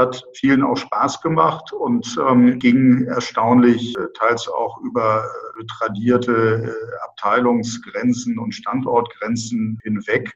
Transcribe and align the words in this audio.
hat 0.00 0.24
vielen 0.34 0.62
auch 0.62 0.76
Spaß 0.76 1.20
gemacht 1.20 1.72
und 1.72 2.18
ähm, 2.28 2.58
ging 2.58 3.04
erstaunlich, 3.04 3.96
äh, 3.96 4.06
teils 4.14 4.48
auch 4.48 4.80
über 4.80 5.24
äh, 5.60 5.64
tradierte 5.66 6.64
äh, 6.64 7.04
Abteilungsgrenzen 7.04 8.38
und 8.38 8.52
Standortgrenzen 8.52 9.78
hinweg. 9.82 10.34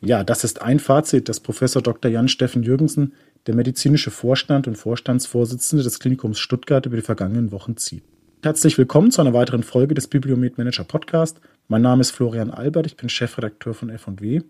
Ja, 0.00 0.24
das 0.24 0.44
ist 0.44 0.62
ein 0.62 0.80
Fazit, 0.80 1.28
das 1.28 1.40
Professor 1.40 1.82
Dr. 1.82 2.10
Jan-Steffen 2.10 2.62
Jürgensen, 2.62 3.14
der 3.46 3.54
medizinische 3.54 4.10
Vorstand 4.10 4.66
und 4.66 4.76
Vorstandsvorsitzende 4.76 5.84
des 5.84 6.00
Klinikums 6.00 6.38
Stuttgart, 6.38 6.86
über 6.86 6.96
die 6.96 7.02
vergangenen 7.02 7.52
Wochen 7.52 7.76
zieht. 7.76 8.02
Herzlich 8.44 8.76
willkommen 8.76 9.12
zu 9.12 9.20
einer 9.20 9.34
weiteren 9.34 9.62
Folge 9.62 9.94
des 9.94 10.08
Bibliomet 10.08 10.58
Manager 10.58 10.82
Podcast. 10.82 11.40
Mein 11.68 11.82
Name 11.82 12.00
ist 12.00 12.10
Florian 12.10 12.50
Albert, 12.50 12.86
ich 12.86 12.96
bin 12.96 13.08
Chefredakteur 13.08 13.72
von 13.72 13.88
F&W 13.88 14.40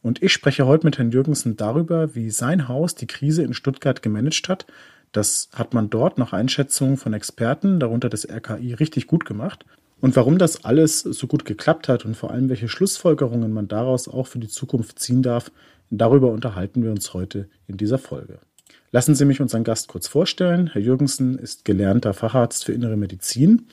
und 0.00 0.22
ich 0.22 0.32
spreche 0.32 0.64
heute 0.64 0.86
mit 0.86 0.96
Herrn 0.96 1.10
Jürgensen 1.10 1.54
darüber, 1.58 2.14
wie 2.14 2.30
sein 2.30 2.66
Haus 2.66 2.94
die 2.94 3.06
Krise 3.06 3.42
in 3.42 3.52
Stuttgart 3.52 4.00
gemanagt 4.00 4.48
hat. 4.48 4.66
Das 5.12 5.50
hat 5.52 5.74
man 5.74 5.90
dort 5.90 6.16
nach 6.16 6.32
Einschätzung 6.32 6.96
von 6.96 7.12
Experten, 7.12 7.78
darunter 7.78 8.08
des 8.08 8.26
RKI, 8.26 8.72
richtig 8.72 9.06
gut 9.06 9.26
gemacht. 9.26 9.66
Und 10.00 10.16
warum 10.16 10.38
das 10.38 10.64
alles 10.64 11.00
so 11.00 11.26
gut 11.26 11.44
geklappt 11.44 11.88
hat 11.88 12.06
und 12.06 12.16
vor 12.16 12.30
allem 12.30 12.48
welche 12.48 12.70
Schlussfolgerungen 12.70 13.52
man 13.52 13.68
daraus 13.68 14.08
auch 14.08 14.28
für 14.28 14.38
die 14.38 14.48
Zukunft 14.48 14.98
ziehen 14.98 15.22
darf, 15.22 15.52
darüber 15.90 16.30
unterhalten 16.30 16.82
wir 16.82 16.90
uns 16.90 17.12
heute 17.12 17.50
in 17.66 17.76
dieser 17.76 17.98
Folge. 17.98 18.38
Lassen 18.94 19.14
Sie 19.14 19.24
mich 19.24 19.40
unseren 19.40 19.64
Gast 19.64 19.88
kurz 19.88 20.06
vorstellen. 20.06 20.68
Herr 20.70 20.82
Jürgensen 20.82 21.38
ist 21.38 21.64
gelernter 21.64 22.12
Facharzt 22.12 22.66
für 22.66 22.74
Innere 22.74 22.98
Medizin 22.98 23.66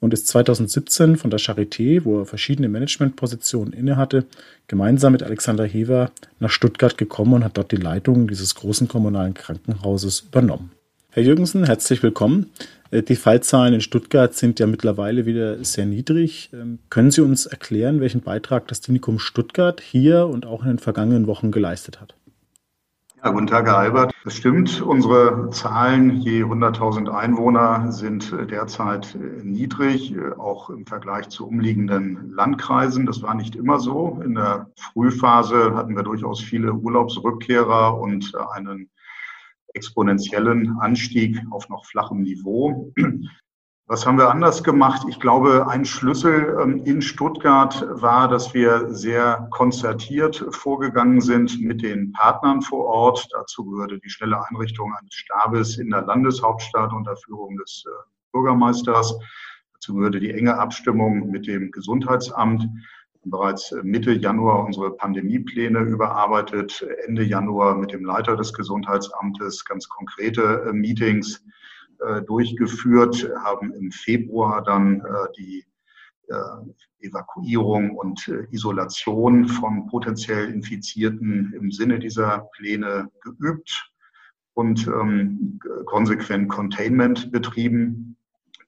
und 0.00 0.14
ist 0.14 0.28
2017 0.28 1.16
von 1.16 1.28
der 1.28 1.40
Charité, 1.40 2.06
wo 2.06 2.20
er 2.20 2.24
verschiedene 2.24 2.70
Managementpositionen 2.70 3.74
innehatte, 3.74 4.24
gemeinsam 4.68 5.12
mit 5.12 5.22
Alexander 5.22 5.66
Hever 5.66 6.10
nach 6.40 6.48
Stuttgart 6.48 6.96
gekommen 6.96 7.34
und 7.34 7.44
hat 7.44 7.58
dort 7.58 7.70
die 7.70 7.76
Leitung 7.76 8.28
dieses 8.28 8.54
großen 8.54 8.88
kommunalen 8.88 9.34
Krankenhauses 9.34 10.20
übernommen. 10.20 10.72
Herr 11.10 11.22
Jürgensen, 11.22 11.64
herzlich 11.64 12.02
willkommen. 12.02 12.46
Äh, 12.90 13.02
die 13.02 13.16
Fallzahlen 13.16 13.74
in 13.74 13.82
Stuttgart 13.82 14.34
sind 14.34 14.58
ja 14.58 14.66
mittlerweile 14.66 15.26
wieder 15.26 15.62
sehr 15.62 15.84
niedrig. 15.84 16.48
Ähm, 16.54 16.78
können 16.88 17.10
Sie 17.10 17.20
uns 17.20 17.44
erklären, 17.44 18.00
welchen 18.00 18.22
Beitrag 18.22 18.68
das 18.68 18.80
Klinikum 18.80 19.18
Stuttgart 19.18 19.82
hier 19.82 20.26
und 20.28 20.46
auch 20.46 20.62
in 20.62 20.68
den 20.68 20.78
vergangenen 20.78 21.26
Wochen 21.26 21.50
geleistet 21.50 22.00
hat? 22.00 22.14
Ja, 23.24 23.30
guten 23.30 23.46
Tag, 23.46 23.66
Herr 23.66 23.78
Albert. 23.78 24.12
Das 24.24 24.34
stimmt. 24.34 24.82
Unsere 24.82 25.48
Zahlen 25.50 26.16
je 26.22 26.42
100.000 26.42 27.08
Einwohner 27.08 27.92
sind 27.92 28.32
äh, 28.32 28.48
derzeit 28.48 29.14
äh, 29.14 29.44
niedrig, 29.44 30.16
äh, 30.16 30.32
auch 30.32 30.70
im 30.70 30.86
Vergleich 30.86 31.28
zu 31.28 31.46
umliegenden 31.46 32.32
Landkreisen. 32.32 33.06
Das 33.06 33.22
war 33.22 33.36
nicht 33.36 33.54
immer 33.54 33.78
so. 33.78 34.20
In 34.24 34.34
der 34.34 34.72
Frühphase 34.76 35.76
hatten 35.76 35.94
wir 35.94 36.02
durchaus 36.02 36.40
viele 36.40 36.74
Urlaubsrückkehrer 36.74 37.96
und 37.96 38.34
einen 38.34 38.90
exponentiellen 39.72 40.80
Anstieg 40.80 41.40
auf 41.52 41.68
noch 41.68 41.86
flachem 41.86 42.22
Niveau. 42.22 42.92
Was 43.92 44.06
haben 44.06 44.16
wir 44.16 44.30
anders 44.30 44.64
gemacht? 44.64 45.02
Ich 45.06 45.20
glaube, 45.20 45.68
ein 45.68 45.84
Schlüssel 45.84 46.56
ähm, 46.62 46.82
in 46.86 47.02
Stuttgart 47.02 47.86
war, 47.90 48.26
dass 48.26 48.54
wir 48.54 48.88
sehr 48.94 49.48
konzertiert 49.50 50.46
vorgegangen 50.48 51.20
sind 51.20 51.60
mit 51.60 51.82
den 51.82 52.10
Partnern 52.12 52.62
vor 52.62 52.86
Ort. 52.86 53.28
Dazu 53.32 53.66
gehörte 53.66 53.98
die 53.98 54.08
schnelle 54.08 54.42
Einrichtung 54.48 54.94
eines 54.98 55.12
Stabes 55.12 55.76
in 55.76 55.90
der 55.90 56.06
Landeshauptstadt 56.06 56.90
unter 56.94 57.16
Führung 57.16 57.58
des 57.58 57.84
äh, 57.86 57.90
Bürgermeisters. 58.32 59.14
Dazu 59.74 59.96
gehörte 59.96 60.20
die 60.20 60.30
enge 60.30 60.58
Abstimmung 60.58 61.30
mit 61.30 61.46
dem 61.46 61.70
Gesundheitsamt. 61.70 62.66
Bereits 63.24 63.74
Mitte 63.82 64.12
Januar 64.12 64.64
unsere 64.64 64.96
Pandemiepläne 64.96 65.80
überarbeitet, 65.80 66.82
Ende 67.06 67.24
Januar 67.24 67.74
mit 67.74 67.92
dem 67.92 68.06
Leiter 68.06 68.38
des 68.38 68.54
Gesundheitsamtes 68.54 69.66
ganz 69.66 69.86
konkrete 69.90 70.64
äh, 70.66 70.72
Meetings 70.72 71.36
äh, 71.36 71.50
durchgeführt, 72.26 73.30
haben 73.44 73.72
im 73.74 73.92
Februar 73.92 74.62
dann 74.62 75.00
äh, 75.00 75.32
die 75.36 75.64
äh, 76.28 77.06
Evakuierung 77.06 77.96
und 77.96 78.28
Isolation 78.50 79.48
von 79.48 79.86
potenziell 79.88 80.50
Infizierten 80.50 81.52
im 81.52 81.70
Sinne 81.72 81.98
dieser 81.98 82.48
Pläne 82.56 83.10
geübt 83.22 83.92
und 84.54 84.86
ähm, 84.86 85.60
konsequent 85.86 86.48
Containment 86.48 87.32
betrieben. 87.32 88.16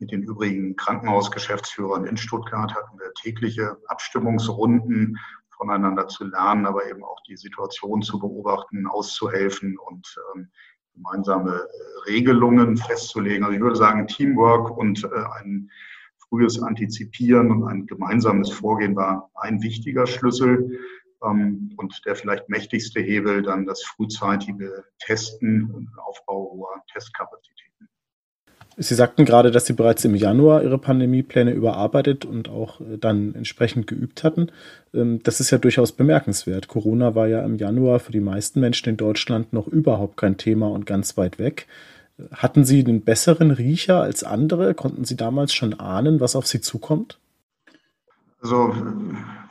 Mit 0.00 0.10
den 0.10 0.22
übrigen 0.22 0.74
Krankenhausgeschäftsführern 0.76 2.06
in 2.06 2.16
Stuttgart 2.16 2.74
hatten 2.74 2.98
wir 2.98 3.12
tägliche 3.14 3.76
Abstimmungsrunden, 3.86 5.18
voneinander 5.56 6.08
zu 6.08 6.24
lernen, 6.24 6.66
aber 6.66 6.88
eben 6.88 7.04
auch 7.04 7.20
die 7.28 7.36
Situation 7.36 8.02
zu 8.02 8.18
beobachten, 8.18 8.86
auszuhelfen 8.86 9.78
und 9.78 10.16
ähm, 10.34 10.50
gemeinsame 10.94 11.52
äh, 11.52 12.10
Regelungen 12.10 12.76
festzulegen. 12.76 13.44
Also 13.44 13.56
ich 13.56 13.62
würde 13.62 13.76
sagen, 13.76 14.06
Teamwork 14.06 14.76
und 14.76 15.04
äh, 15.04 15.40
ein 15.40 15.70
frühes 16.28 16.62
Antizipieren 16.62 17.50
und 17.50 17.64
ein 17.64 17.86
gemeinsames 17.86 18.50
Vorgehen 18.50 18.96
war 18.96 19.30
ein 19.34 19.62
wichtiger 19.62 20.06
Schlüssel. 20.06 20.78
Ähm, 21.22 21.72
und 21.76 22.00
der 22.06 22.16
vielleicht 22.16 22.48
mächtigste 22.48 23.00
Hebel 23.00 23.42
dann 23.42 23.66
das 23.66 23.82
frühzeitige 23.82 24.84
Testen 24.98 25.70
und 25.70 25.88
Aufbau 25.98 26.50
hoher 26.52 26.82
Testkapazität. 26.92 27.70
Sie 28.76 28.94
sagten 28.94 29.24
gerade, 29.24 29.50
dass 29.50 29.66
Sie 29.66 29.72
bereits 29.72 30.04
im 30.04 30.14
Januar 30.14 30.62
Ihre 30.62 30.78
Pandemiepläne 30.78 31.52
überarbeitet 31.52 32.24
und 32.24 32.48
auch 32.48 32.80
äh, 32.80 32.98
dann 32.98 33.34
entsprechend 33.34 33.86
geübt 33.86 34.24
hatten. 34.24 34.50
Ähm, 34.92 35.20
das 35.22 35.40
ist 35.40 35.50
ja 35.50 35.58
durchaus 35.58 35.92
bemerkenswert. 35.92 36.68
Corona 36.68 37.14
war 37.14 37.28
ja 37.28 37.44
im 37.44 37.56
Januar 37.56 38.00
für 38.00 38.12
die 38.12 38.20
meisten 38.20 38.60
Menschen 38.60 38.88
in 38.90 38.96
Deutschland 38.96 39.52
noch 39.52 39.68
überhaupt 39.68 40.16
kein 40.16 40.36
Thema 40.36 40.68
und 40.70 40.86
ganz 40.86 41.16
weit 41.16 41.38
weg. 41.38 41.66
Hatten 42.32 42.64
Sie 42.64 42.84
einen 42.84 43.02
besseren 43.02 43.50
Riecher 43.50 44.00
als 44.00 44.22
andere? 44.22 44.74
Konnten 44.74 45.04
Sie 45.04 45.16
damals 45.16 45.52
schon 45.52 45.74
ahnen, 45.74 46.20
was 46.20 46.36
auf 46.36 46.46
Sie 46.46 46.60
zukommt? 46.60 47.18
Also 48.40 48.74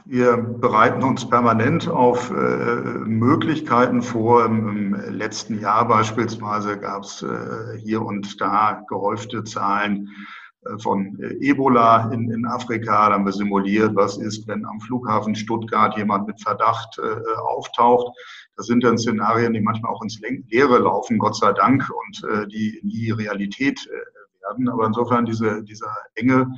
wir 0.05 0.37
bereiten 0.37 1.03
uns 1.03 1.27
permanent 1.27 1.87
auf 1.87 2.29
äh, 2.29 2.33
Möglichkeiten 2.33 4.01
vor. 4.01 4.45
Im, 4.45 4.67
Im, 4.67 5.13
letzten 5.13 5.59
Jahr 5.59 5.87
beispielsweise 5.87 6.77
gab 6.77 7.03
es 7.03 7.21
äh, 7.21 7.77
hier 7.79 8.01
und 8.01 8.39
da 8.41 8.83
gehäufte 8.89 9.43
Zahlen 9.43 10.09
äh, 10.65 10.77
von 10.79 11.17
äh, 11.21 11.35
Ebola 11.39 12.11
in, 12.11 12.29
in 12.31 12.45
Afrika. 12.45 13.09
Da 13.09 13.15
haben 13.15 13.25
wir 13.25 13.31
simuliert, 13.31 13.95
was 13.95 14.17
ist, 14.17 14.47
wenn 14.47 14.65
am 14.65 14.81
Flughafen 14.81 15.35
Stuttgart 15.35 15.95
jemand 15.97 16.27
mit 16.27 16.41
Verdacht 16.41 16.99
äh, 16.99 17.35
auftaucht. 17.41 18.15
Das 18.57 18.65
sind 18.65 18.83
dann 18.83 18.97
Szenarien, 18.97 19.53
die 19.53 19.61
manchmal 19.61 19.93
auch 19.93 20.03
ins 20.03 20.19
Leere 20.19 20.79
laufen, 20.79 21.17
Gott 21.17 21.37
sei 21.37 21.53
Dank, 21.53 21.89
und 21.89 22.29
äh, 22.29 22.47
die 22.47 22.79
nie 22.83 23.11
Realität 23.11 23.79
werden. 24.41 24.69
Aber 24.69 24.85
insofern 24.85 25.25
diese, 25.25 25.63
dieser 25.63 25.95
enge 26.15 26.53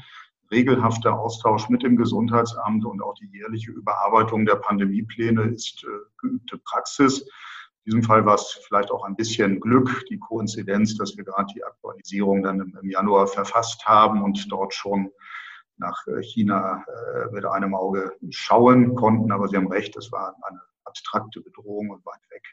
regelhafter 0.51 1.19
Austausch 1.19 1.69
mit 1.69 1.83
dem 1.83 1.95
Gesundheitsamt 1.95 2.85
und 2.85 3.01
auch 3.01 3.15
die 3.15 3.27
jährliche 3.27 3.71
Überarbeitung 3.71 4.45
der 4.45 4.55
Pandemiepläne 4.55 5.43
ist 5.43 5.83
äh, 5.83 5.87
geübte 6.17 6.57
Praxis. 6.57 7.21
In 7.85 7.91
diesem 7.91 8.03
Fall 8.03 8.25
war 8.25 8.35
es 8.35 8.59
vielleicht 8.67 8.91
auch 8.91 9.03
ein 9.03 9.15
bisschen 9.15 9.59
Glück, 9.59 10.05
die 10.09 10.17
Koinzidenz, 10.17 10.97
dass 10.97 11.15
wir 11.17 11.23
gerade 11.23 11.53
die 11.53 11.63
Aktualisierung 11.63 12.43
dann 12.43 12.59
im, 12.59 12.89
Januar 12.89 13.27
verfasst 13.27 13.85
haben 13.85 14.23
und 14.23 14.51
dort 14.51 14.73
schon 14.73 15.11
nach 15.77 16.05
äh, 16.07 16.21
China 16.23 16.83
äh, 16.87 17.31
mit 17.31 17.45
einem 17.45 17.75
Auge 17.75 18.11
schauen 18.29 18.95
konnten. 18.95 19.31
Aber 19.31 19.47
Sie 19.47 19.57
haben 19.57 19.71
recht, 19.71 19.95
es 19.97 20.11
war 20.11 20.35
eine 20.41 20.61
abstrakte 20.85 21.41
Bedrohung 21.41 21.89
und 21.89 22.05
weit 22.05 22.21
weg. 22.29 22.43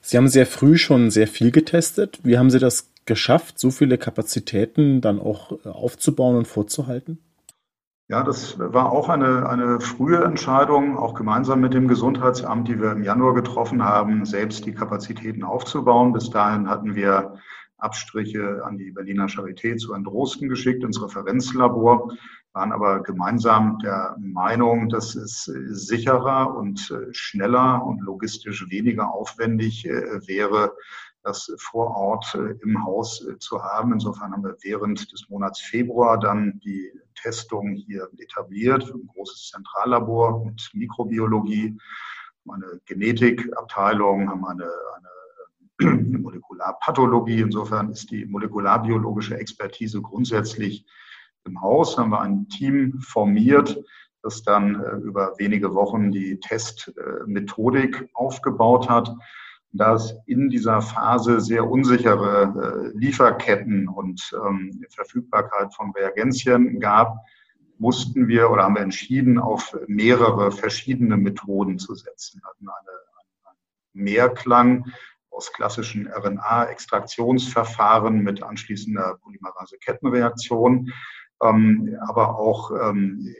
Sie 0.00 0.16
haben 0.16 0.28
sehr 0.28 0.46
früh 0.46 0.76
schon 0.76 1.10
sehr 1.10 1.28
viel 1.28 1.50
getestet. 1.50 2.20
Wie 2.22 2.38
haben 2.38 2.50
Sie 2.50 2.58
das 2.58 2.90
geschafft, 3.04 3.58
so 3.58 3.70
viele 3.70 3.98
Kapazitäten 3.98 5.00
dann 5.00 5.20
auch 5.20 5.52
äh, 5.64 5.68
aufzubauen 5.68 6.36
und 6.36 6.48
vorzuhalten? 6.48 7.18
Ja, 8.08 8.22
das 8.22 8.56
war 8.58 8.92
auch 8.92 9.08
eine, 9.08 9.48
eine 9.48 9.80
frühe 9.80 10.22
Entscheidung, 10.22 10.96
auch 10.96 11.14
gemeinsam 11.14 11.60
mit 11.60 11.74
dem 11.74 11.88
Gesundheitsamt, 11.88 12.68
die 12.68 12.80
wir 12.80 12.92
im 12.92 13.02
Januar 13.02 13.34
getroffen 13.34 13.82
haben, 13.82 14.24
selbst 14.24 14.64
die 14.64 14.74
Kapazitäten 14.74 15.42
aufzubauen. 15.42 16.12
Bis 16.12 16.30
dahin 16.30 16.68
hatten 16.68 16.94
wir 16.94 17.34
Abstriche 17.78 18.62
an 18.64 18.78
die 18.78 18.92
Berliner 18.92 19.26
Charité 19.26 19.76
zu 19.76 19.92
Androsten 19.92 20.48
geschickt, 20.48 20.84
ins 20.84 21.02
Referenzlabor, 21.02 22.12
waren 22.56 22.72
aber 22.72 23.02
gemeinsam 23.02 23.78
der 23.80 24.16
Meinung, 24.18 24.88
dass 24.88 25.14
es 25.14 25.44
sicherer 25.44 26.56
und 26.56 26.90
äh, 26.90 27.12
schneller 27.12 27.84
und 27.84 28.00
logistisch 28.00 28.70
weniger 28.70 29.12
aufwendig 29.12 29.84
äh, 29.84 30.26
wäre, 30.26 30.72
das 31.22 31.52
vor 31.58 31.94
Ort 31.94 32.34
äh, 32.34 32.54
im 32.62 32.82
Haus 32.82 33.22
äh, 33.26 33.38
zu 33.38 33.62
haben. 33.62 33.92
Insofern 33.92 34.32
haben 34.32 34.42
wir 34.42 34.56
während 34.62 35.12
des 35.12 35.28
Monats 35.28 35.60
Februar 35.60 36.18
dann 36.18 36.58
die 36.64 36.90
Testung 37.14 37.74
hier 37.74 38.08
etabliert, 38.16 38.90
ein 38.90 39.06
großes 39.06 39.50
Zentrallabor 39.50 40.42
mit 40.46 40.70
Mikrobiologie, 40.72 41.76
eine 42.48 42.80
Genetikabteilung, 42.86 44.30
haben 44.30 44.46
eine, 44.46 44.64
eine, 44.64 45.10
eine 45.78 45.92
äh, 45.92 46.02
Molekularpathologie. 46.20 47.42
Insofern 47.42 47.90
ist 47.90 48.10
die 48.10 48.24
molekularbiologische 48.24 49.36
Expertise 49.36 50.00
grundsätzlich 50.00 50.86
im 51.46 51.60
Haus. 51.60 51.96
Haben 51.96 52.10
wir 52.10 52.20
ein 52.20 52.48
Team 52.48 53.00
formiert, 53.00 53.82
das 54.22 54.42
dann 54.42 54.80
über 55.02 55.34
wenige 55.38 55.74
Wochen 55.74 56.12
die 56.12 56.38
Testmethodik 56.40 58.08
aufgebaut 58.14 58.88
hat 58.88 59.14
da 59.76 59.94
es 59.94 60.14
in 60.26 60.50
dieser 60.50 60.82
Phase 60.82 61.40
sehr 61.40 61.68
unsichere 61.68 62.92
äh, 62.94 62.98
Lieferketten 62.98 63.88
und 63.88 64.32
ähm, 64.46 64.84
Verfügbarkeit 64.90 65.74
von 65.74 65.90
Reagenzien 65.92 66.78
gab, 66.80 67.16
mussten 67.78 68.28
wir 68.28 68.50
oder 68.50 68.64
haben 68.64 68.76
wir 68.76 68.82
entschieden, 68.82 69.38
auf 69.38 69.76
mehrere 69.86 70.50
verschiedene 70.50 71.18
Methoden 71.18 71.78
zu 71.78 71.94
setzen. 71.94 72.40
Wir 72.40 72.48
hatten 72.48 72.66
eine, 72.68 72.90
einen 73.44 73.58
Mehrklang 73.92 74.90
aus 75.30 75.52
klassischen 75.52 76.08
RNA-Extraktionsverfahren 76.08 78.22
mit 78.22 78.42
anschließender 78.42 79.18
Polymerase-Kettenreaktion, 79.22 80.90
aber 81.38 82.38
auch 82.38 82.70
ähm, 82.70 83.34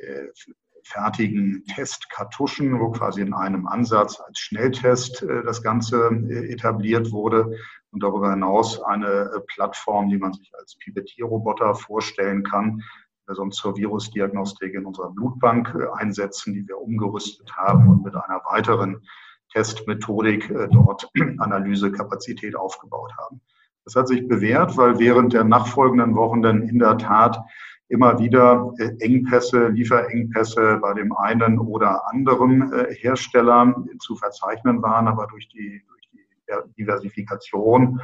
fertigen 0.87 1.65
Testkartuschen, 1.67 2.79
wo 2.79 2.91
quasi 2.91 3.21
in 3.21 3.35
einem 3.35 3.67
Ansatz 3.67 4.21
als 4.21 4.39
Schnelltest 4.39 5.23
äh, 5.23 5.43
das 5.43 5.63
Ganze 5.63 6.09
äh, 6.09 6.53
etabliert 6.53 7.11
wurde 7.11 7.59
und 7.91 8.03
darüber 8.03 8.31
hinaus 8.31 8.81
eine 8.81 9.33
äh, 9.35 9.41
Plattform, 9.47 10.09
die 10.09 10.19
man 10.19 10.33
sich 10.33 10.53
als 10.59 10.77
Pipettierroboter 10.77 11.75
vorstellen 11.75 12.45
kann, 12.45 12.83
wir 13.27 13.35
sonst 13.35 13.57
zur 13.57 13.77
Virusdiagnostik 13.77 14.75
in 14.75 14.87
unserer 14.87 15.11
Blutbank 15.11 15.77
einsetzen, 15.95 16.55
die 16.55 16.69
wir 16.69 16.79
umgerüstet 16.79 17.57
haben 17.57 17.89
und 17.89 18.05
mit 18.05 18.15
einer 18.15 18.41
weiteren 18.49 19.05
Testmethodik 19.53 20.49
dort 20.71 21.11
Analysekapazität 21.39 22.55
aufgebaut 22.55 23.13
haben. 23.19 23.41
Das 23.85 23.97
hat 23.97 24.07
sich 24.07 24.29
bewährt, 24.29 24.77
weil 24.77 25.01
während 25.01 25.33
der 25.33 25.43
nachfolgenden 25.43 26.15
Wochen 26.15 26.41
dann 26.41 26.63
in 26.63 26.79
der 26.79 26.99
Tat 26.99 27.45
immer 27.89 28.19
wieder 28.19 28.73
äh, 28.79 28.97
Engpässe, 28.99 29.69
Lieferengpässe 29.69 30.79
bei 30.83 30.95
dem 30.95 31.13
einen 31.17 31.59
oder 31.59 32.09
anderen 32.11 32.73
äh, 32.73 32.95
Hersteller 32.95 33.75
zu 34.01 34.17
verzeichnen 34.17 34.83
waren, 34.83 35.09
aber 35.09 35.27
durch 35.29 35.49
die, 35.49 35.83
durch 35.87 36.09
die 36.13 36.83
Diversifikation, 36.83 38.01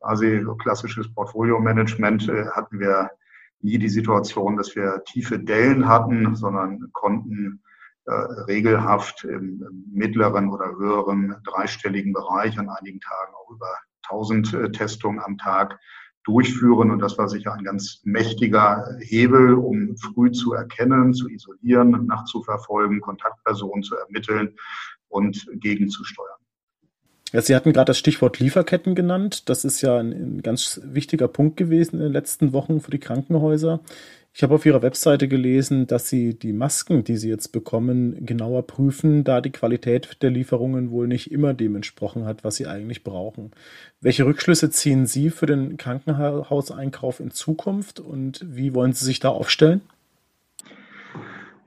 quasi 0.00 0.44
klassisches 0.58 1.12
Portfolio-Management, 1.12 2.28
äh, 2.28 2.46
hatten 2.52 2.78
wir 2.78 3.10
nie 3.62 3.78
die 3.78 3.88
Situation, 3.88 4.56
dass 4.56 4.76
wir 4.76 5.02
tiefe 5.04 5.38
Dellen 5.38 5.88
hatten, 5.88 6.36
sondern 6.36 6.90
konnten 6.92 7.62
regelhaft 8.46 9.24
im 9.24 9.84
mittleren 9.92 10.48
oder 10.50 10.66
höheren 10.78 11.34
dreistelligen 11.42 12.12
Bereich, 12.12 12.56
an 12.56 12.68
einigen 12.68 13.00
Tagen 13.00 13.32
auch 13.34 13.50
über 13.50 13.66
1000 14.04 14.72
Testungen 14.72 15.18
am 15.18 15.38
Tag 15.38 15.80
durchführen. 16.26 16.90
Und 16.90 16.98
das 16.98 17.16
war 17.16 17.28
sicher 17.28 17.54
ein 17.54 17.64
ganz 17.64 18.00
mächtiger 18.04 18.96
Hebel, 19.00 19.54
um 19.54 19.96
früh 19.96 20.32
zu 20.32 20.52
erkennen, 20.52 21.14
zu 21.14 21.28
isolieren, 21.28 22.06
nachzuverfolgen, 22.06 23.00
Kontaktpersonen 23.00 23.82
zu 23.82 23.96
ermitteln 23.96 24.54
und 25.08 25.46
gegenzusteuern. 25.54 26.36
Ja, 27.32 27.42
Sie 27.42 27.54
hatten 27.54 27.72
gerade 27.72 27.90
das 27.90 27.98
Stichwort 27.98 28.38
Lieferketten 28.38 28.94
genannt. 28.94 29.48
Das 29.48 29.64
ist 29.64 29.80
ja 29.82 29.98
ein, 29.98 30.12
ein 30.12 30.42
ganz 30.42 30.80
wichtiger 30.84 31.28
Punkt 31.28 31.56
gewesen 31.56 31.96
in 31.96 32.02
den 32.02 32.12
letzten 32.12 32.52
Wochen 32.52 32.80
für 32.80 32.90
die 32.90 32.98
Krankenhäuser. 32.98 33.80
Ich 34.36 34.42
habe 34.42 34.54
auf 34.54 34.66
Ihrer 34.66 34.82
Webseite 34.82 35.28
gelesen, 35.28 35.86
dass 35.86 36.10
Sie 36.10 36.34
die 36.38 36.52
Masken, 36.52 37.04
die 37.04 37.16
Sie 37.16 37.30
jetzt 37.30 37.52
bekommen, 37.52 38.26
genauer 38.26 38.66
prüfen, 38.66 39.24
da 39.24 39.40
die 39.40 39.50
Qualität 39.50 40.18
der 40.20 40.28
Lieferungen 40.28 40.90
wohl 40.90 41.08
nicht 41.08 41.32
immer 41.32 41.54
dem 41.54 41.74
entsprochen 41.74 42.26
hat, 42.26 42.44
was 42.44 42.56
Sie 42.56 42.66
eigentlich 42.66 43.02
brauchen. 43.02 43.52
Welche 44.02 44.26
Rückschlüsse 44.26 44.68
ziehen 44.68 45.06
Sie 45.06 45.30
für 45.30 45.46
den 45.46 45.78
Krankenhauseinkauf 45.78 47.20
in 47.20 47.30
Zukunft 47.30 47.98
und 47.98 48.44
wie 48.46 48.74
wollen 48.74 48.92
Sie 48.92 49.06
sich 49.06 49.20
da 49.20 49.30
aufstellen? 49.30 49.80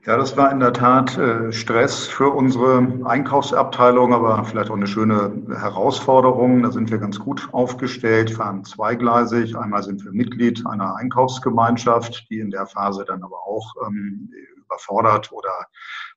Ja, 0.06 0.16
das 0.16 0.34
war 0.34 0.50
in 0.50 0.60
der 0.60 0.72
Tat 0.72 1.18
äh, 1.18 1.52
Stress 1.52 2.06
für 2.06 2.30
unsere 2.30 3.04
Einkaufsabteilung, 3.04 4.14
aber 4.14 4.42
vielleicht 4.44 4.70
auch 4.70 4.76
eine 4.76 4.86
schöne 4.86 5.42
Herausforderung. 5.50 6.62
Da 6.62 6.70
sind 6.70 6.90
wir 6.90 6.96
ganz 6.96 7.18
gut 7.18 7.50
aufgestellt, 7.52 8.30
fahren 8.30 8.64
zweigleisig. 8.64 9.58
Einmal 9.58 9.82
sind 9.82 10.02
wir 10.02 10.12
Mitglied 10.12 10.66
einer 10.66 10.96
Einkaufsgemeinschaft, 10.96 12.30
die 12.30 12.40
in 12.40 12.50
der 12.50 12.66
Phase 12.66 13.04
dann 13.04 13.22
aber 13.22 13.46
auch 13.46 13.74
ähm, 13.86 14.30
überfordert 14.64 15.32
oder 15.32 15.66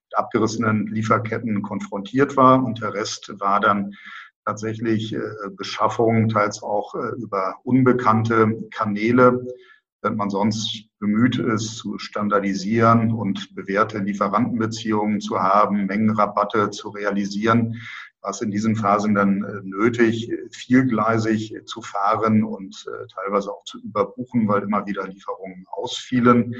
mit 0.05 0.17
abgerissenen 0.17 0.87
Lieferketten 0.87 1.61
konfrontiert 1.61 2.37
war. 2.37 2.63
Und 2.63 2.81
der 2.81 2.93
Rest 2.93 3.33
war 3.41 3.59
dann 3.59 3.95
tatsächlich 4.45 5.13
äh, 5.13 5.19
Beschaffung, 5.57 6.29
teils 6.29 6.63
auch 6.63 6.95
äh, 6.95 7.21
über 7.21 7.55
unbekannte 7.63 8.63
Kanäle 8.71 9.45
wenn 10.03 10.15
man 10.15 10.29
sonst 10.29 10.85
bemüht 10.99 11.37
ist, 11.37 11.77
zu 11.77 11.97
standardisieren 11.97 13.11
und 13.11 13.55
bewährte 13.55 13.99
Lieferantenbeziehungen 13.99 15.21
zu 15.21 15.39
haben, 15.39 15.85
Mengenrabatte 15.85 16.69
zu 16.69 16.89
realisieren, 16.89 17.81
was 18.21 18.41
in 18.41 18.51
diesen 18.51 18.75
Phasen 18.75 19.15
dann 19.15 19.43
äh, 19.43 19.61
nötig, 19.63 20.31
vielgleisig 20.51 21.55
zu 21.65 21.81
fahren 21.81 22.43
und 22.43 22.85
äh, 22.87 23.07
teilweise 23.13 23.51
auch 23.51 23.63
zu 23.65 23.79
überbuchen, 23.79 24.47
weil 24.47 24.63
immer 24.63 24.85
wieder 24.85 25.07
Lieferungen 25.07 25.65
ausfielen. 25.69 26.55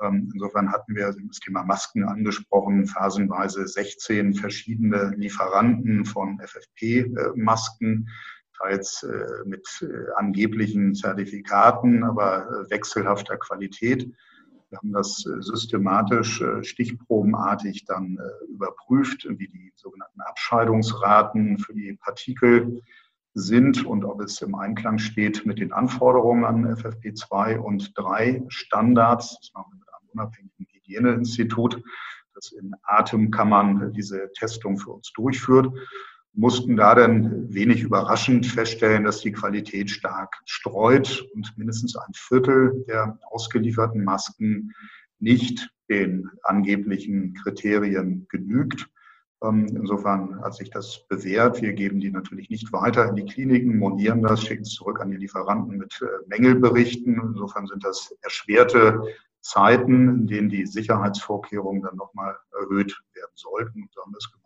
Ähm, 0.00 0.30
insofern 0.32 0.70
hatten 0.70 0.94
wir 0.94 1.14
das 1.28 1.40
Thema 1.40 1.64
Masken 1.64 2.04
angesprochen, 2.04 2.86
phasenweise 2.86 3.66
16 3.66 4.34
verschiedene 4.34 5.12
Lieferanten 5.16 6.04
von 6.04 6.40
FFP-Masken 6.40 8.08
teils 8.62 9.02
äh, 9.02 9.48
mit 9.48 9.66
äh, 9.82 10.10
angeblichen 10.16 10.94
Zertifikaten, 10.94 12.04
aber 12.04 12.46
äh, 12.46 12.70
wechselhafter 12.70 13.36
Qualität. 13.36 14.10
Wir 14.70 14.78
haben 14.78 14.92
das 14.92 15.16
systematisch, 15.40 16.42
stichprobenartig 16.62 17.84
dann 17.84 18.18
überprüft, 18.48 19.26
wie 19.28 19.46
die 19.46 19.70
sogenannten 19.76 20.22
Abscheidungsraten 20.22 21.58
für 21.58 21.74
die 21.74 21.92
Partikel 22.00 22.80
sind 23.34 23.84
und 23.84 24.02
ob 24.06 24.22
es 24.22 24.40
im 24.40 24.54
Einklang 24.54 24.96
steht 24.96 25.44
mit 25.44 25.58
den 25.58 25.74
Anforderungen 25.74 26.46
an 26.46 26.74
FFP2 26.74 27.58
und 27.58 27.92
3 27.98 28.44
Standards. 28.48 29.36
Das 29.40 29.50
machen 29.52 29.72
wir 29.72 29.78
mit 29.80 29.88
einem 29.92 30.08
unabhängigen 30.08 30.66
Hygieneinstitut, 30.72 31.82
das 32.34 32.52
in 32.52 32.72
Atemkammern 32.84 33.92
diese 33.92 34.32
Testung 34.32 34.78
für 34.78 34.92
uns 34.92 35.12
durchführt 35.12 35.70
mussten 36.34 36.76
da 36.76 36.94
dann 36.94 37.52
wenig 37.52 37.82
überraschend 37.82 38.46
feststellen, 38.46 39.04
dass 39.04 39.20
die 39.20 39.32
Qualität 39.32 39.90
stark 39.90 40.36
streut 40.46 41.26
und 41.34 41.52
mindestens 41.56 41.96
ein 41.96 42.12
Viertel 42.14 42.84
der 42.88 43.18
ausgelieferten 43.30 44.02
Masken 44.02 44.72
nicht 45.18 45.70
den 45.88 46.30
angeblichen 46.42 47.34
Kriterien 47.34 48.26
genügt. 48.30 48.88
Ähm, 49.42 49.66
insofern 49.68 50.40
hat 50.42 50.54
sich 50.54 50.70
das 50.70 51.06
bewährt. 51.08 51.60
Wir 51.60 51.72
geben 51.74 52.00
die 52.00 52.10
natürlich 52.10 52.48
nicht 52.48 52.72
weiter 52.72 53.08
in 53.08 53.16
die 53.16 53.24
Kliniken, 53.24 53.78
monieren 53.78 54.22
das, 54.22 54.42
schicken 54.42 54.62
es 54.62 54.70
zurück 54.70 55.00
an 55.00 55.10
die 55.10 55.16
Lieferanten 55.16 55.76
mit 55.76 56.00
äh, 56.00 56.28
Mängelberichten. 56.28 57.20
Insofern 57.20 57.66
sind 57.66 57.84
das 57.84 58.14
erschwerte 58.22 59.02
Zeiten, 59.40 60.20
in 60.20 60.26
denen 60.28 60.48
die 60.48 60.66
Sicherheitsvorkehrungen 60.66 61.82
dann 61.82 61.96
nochmal 61.96 62.36
erhöht 62.58 62.96
werden 63.14 63.32
sollten. 63.34 63.82
Und 63.82 63.92
so 63.92 64.00
haben 64.02 64.12
wir 64.12 64.18
es. 64.18 64.41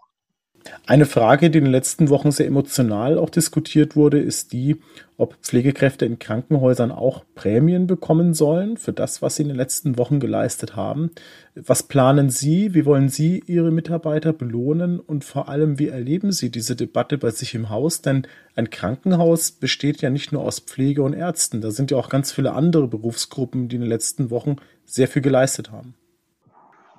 Eine 0.86 1.06
Frage, 1.06 1.50
die 1.50 1.58
in 1.58 1.64
den 1.64 1.72
letzten 1.72 2.10
Wochen 2.10 2.30
sehr 2.30 2.46
emotional 2.46 3.18
auch 3.18 3.30
diskutiert 3.30 3.96
wurde, 3.96 4.20
ist 4.20 4.52
die, 4.52 4.76
ob 5.16 5.34
Pflegekräfte 5.42 6.04
in 6.04 6.18
Krankenhäusern 6.18 6.92
auch 6.92 7.24
Prämien 7.34 7.86
bekommen 7.86 8.34
sollen 8.34 8.76
für 8.76 8.92
das, 8.92 9.22
was 9.22 9.36
sie 9.36 9.42
in 9.42 9.48
den 9.48 9.56
letzten 9.56 9.98
Wochen 9.98 10.20
geleistet 10.20 10.76
haben. 10.76 11.10
Was 11.54 11.82
planen 11.82 12.30
Sie? 12.30 12.74
Wie 12.74 12.84
wollen 12.84 13.08
Sie 13.08 13.42
Ihre 13.46 13.70
Mitarbeiter 13.70 14.32
belohnen? 14.32 15.00
Und 15.00 15.24
vor 15.24 15.48
allem, 15.48 15.78
wie 15.78 15.88
erleben 15.88 16.32
Sie 16.32 16.50
diese 16.50 16.76
Debatte 16.76 17.18
bei 17.18 17.30
sich 17.30 17.54
im 17.54 17.70
Haus? 17.70 18.02
Denn 18.02 18.26
ein 18.54 18.70
Krankenhaus 18.70 19.52
besteht 19.52 20.02
ja 20.02 20.10
nicht 20.10 20.32
nur 20.32 20.42
aus 20.42 20.60
Pflege 20.60 21.02
und 21.02 21.14
Ärzten. 21.14 21.60
Da 21.60 21.70
sind 21.70 21.90
ja 21.90 21.96
auch 21.96 22.10
ganz 22.10 22.32
viele 22.32 22.52
andere 22.52 22.88
Berufsgruppen, 22.88 23.68
die 23.68 23.76
in 23.76 23.82
den 23.82 23.90
letzten 23.90 24.30
Wochen 24.30 24.56
sehr 24.84 25.08
viel 25.08 25.22
geleistet 25.22 25.72
haben. 25.72 25.94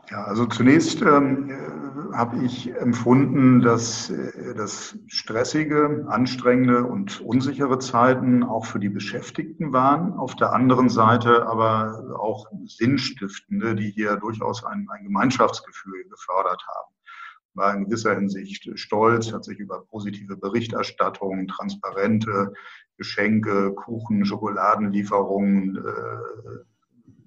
Ja, 0.09 0.23
also 0.23 0.45
zunächst 0.45 1.01
ähm, 1.01 1.51
habe 2.13 2.43
ich 2.43 2.73
empfunden, 2.75 3.61
dass, 3.61 4.09
äh, 4.09 4.53
dass 4.55 4.97
stressige, 5.07 6.05
anstrengende 6.09 6.83
und 6.83 7.21
unsichere 7.21 7.79
Zeiten 7.79 8.43
auch 8.43 8.65
für 8.65 8.79
die 8.79 8.89
Beschäftigten 8.89 9.73
waren. 9.73 10.13
Auf 10.13 10.35
der 10.35 10.53
anderen 10.53 10.89
Seite 10.89 11.45
aber 11.47 12.19
auch 12.19 12.47
sinnstiftende, 12.65 13.75
die 13.75 13.91
hier 13.91 14.15
durchaus 14.17 14.63
ein, 14.63 14.87
ein 14.89 15.03
Gemeinschaftsgefühl 15.03 16.05
gefördert 16.09 16.63
haben. 16.67 16.93
War 17.53 17.73
in 17.73 17.85
gewisser 17.85 18.15
Hinsicht 18.15 18.69
stolz, 18.75 19.33
hat 19.33 19.43
sich 19.43 19.57
über 19.59 19.85
positive 19.85 20.37
Berichterstattung, 20.37 21.47
transparente 21.47 22.53
Geschenke, 22.97 23.73
Kuchen, 23.73 24.25
Schokoladenlieferungen, 24.25 25.77
äh, 25.77 26.63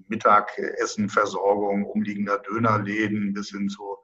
Mittagessenversorgung 0.08 1.84
umliegender 1.84 2.38
Dönerläden 2.38 3.32
bis 3.32 3.50
hin 3.50 3.68
zu 3.68 3.96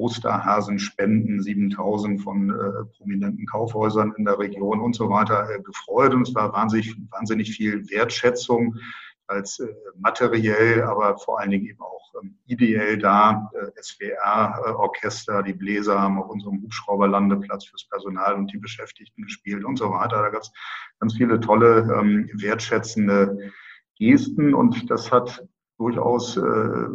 Osterhasenspenden, 0.00 1.42
7000 1.42 2.22
von 2.22 2.50
äh, 2.50 2.84
prominenten 2.96 3.46
Kaufhäusern 3.46 4.14
in 4.16 4.24
der 4.24 4.38
Region 4.38 4.80
und 4.80 4.94
so 4.94 5.10
weiter 5.10 5.48
äh, 5.50 5.60
gefreut. 5.60 6.14
Und 6.14 6.26
es 6.26 6.34
war 6.34 6.52
wahnsinnig, 6.52 6.96
wahnsinnig 7.10 7.52
viel 7.52 7.88
Wertschätzung 7.90 8.76
als 9.26 9.60
äh, 9.60 9.68
materiell, 9.98 10.82
aber 10.82 11.18
vor 11.18 11.40
allen 11.40 11.50
Dingen 11.50 11.66
eben 11.66 11.80
auch 11.80 12.12
ähm, 12.20 12.38
ideell 12.46 12.98
da. 12.98 13.50
Äh, 13.54 13.82
SWR-Orchester, 13.82 15.42
die 15.42 15.52
Bläser 15.52 16.00
haben 16.00 16.18
auf 16.18 16.28
unserem 16.28 16.62
Hubschrauberlandeplatz 16.62 17.66
fürs 17.66 17.88
Personal 17.88 18.34
und 18.34 18.52
die 18.52 18.58
Beschäftigten 18.58 19.22
gespielt 19.22 19.64
und 19.64 19.76
so 19.76 19.90
weiter. 19.90 20.22
Da 20.22 20.30
gab 20.30 20.42
es 20.42 20.52
ganz 20.98 21.14
viele 21.14 21.40
tolle, 21.40 21.88
ähm, 22.00 22.28
wertschätzende 22.34 23.52
Gesten 23.96 24.54
und 24.54 24.90
das 24.90 25.12
hat 25.12 25.46
durchaus 25.80 26.36
äh, 26.36 26.88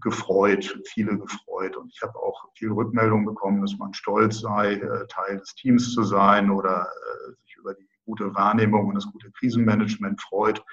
gefreut, 0.00 0.80
viele 0.86 1.18
gefreut. 1.18 1.76
Und 1.76 1.92
ich 1.92 2.00
habe 2.00 2.18
auch 2.18 2.46
viel 2.54 2.72
Rückmeldung 2.72 3.26
bekommen, 3.26 3.60
dass 3.60 3.76
man 3.76 3.92
stolz 3.92 4.40
sei, 4.40 4.76
äh, 4.76 5.06
Teil 5.08 5.38
des 5.38 5.54
Teams 5.54 5.92
zu 5.92 6.02
sein 6.04 6.50
oder 6.50 6.88
äh, 6.88 7.32
sich 7.42 7.56
über 7.58 7.74
die 7.74 7.86
gute 8.06 8.34
Wahrnehmung 8.34 8.88
und 8.88 8.94
das 8.94 9.12
gute 9.12 9.30
Krisenmanagement 9.32 10.22
freut 10.22 10.64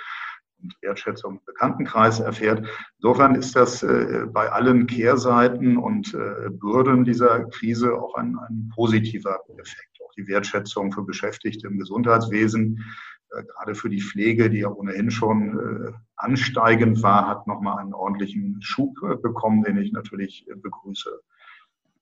und 0.63 0.75
Wertschätzung 0.81 1.33
im 1.33 1.45
Bekanntenkreis 1.45 2.21
erfährt. 2.21 2.65
Insofern 2.99 3.35
ist 3.35 3.53
das 3.53 3.83
äh, 3.83 4.25
bei 4.31 4.49
allen 4.49 4.87
Kehrseiten 4.87 5.75
und 5.75 6.13
äh, 6.13 6.49
Bürden 6.49 7.03
dieser 7.03 7.43
Krise 7.49 7.93
auch 7.95 8.15
ein, 8.15 8.37
ein 8.47 8.71
positiver 8.73 9.41
Effekt. 9.57 9.99
Auch 10.05 10.13
die 10.13 10.27
Wertschätzung 10.29 10.93
für 10.93 11.03
Beschäftigte 11.03 11.67
im 11.67 11.77
Gesundheitswesen, 11.77 12.85
äh, 13.31 13.43
gerade 13.43 13.75
für 13.75 13.89
die 13.89 14.01
Pflege, 14.01 14.49
die 14.49 14.59
ja 14.59 14.69
ohnehin 14.69 15.11
schon 15.11 15.93
ansteigend 16.17 17.01
war, 17.03 17.27
hat 17.27 17.47
nochmal 17.47 17.79
einen 17.79 17.93
ordentlichen 17.93 18.57
Schub 18.61 18.95
bekommen, 19.21 19.63
den 19.63 19.77
ich 19.77 19.91
natürlich 19.91 20.45
begrüße. 20.55 21.09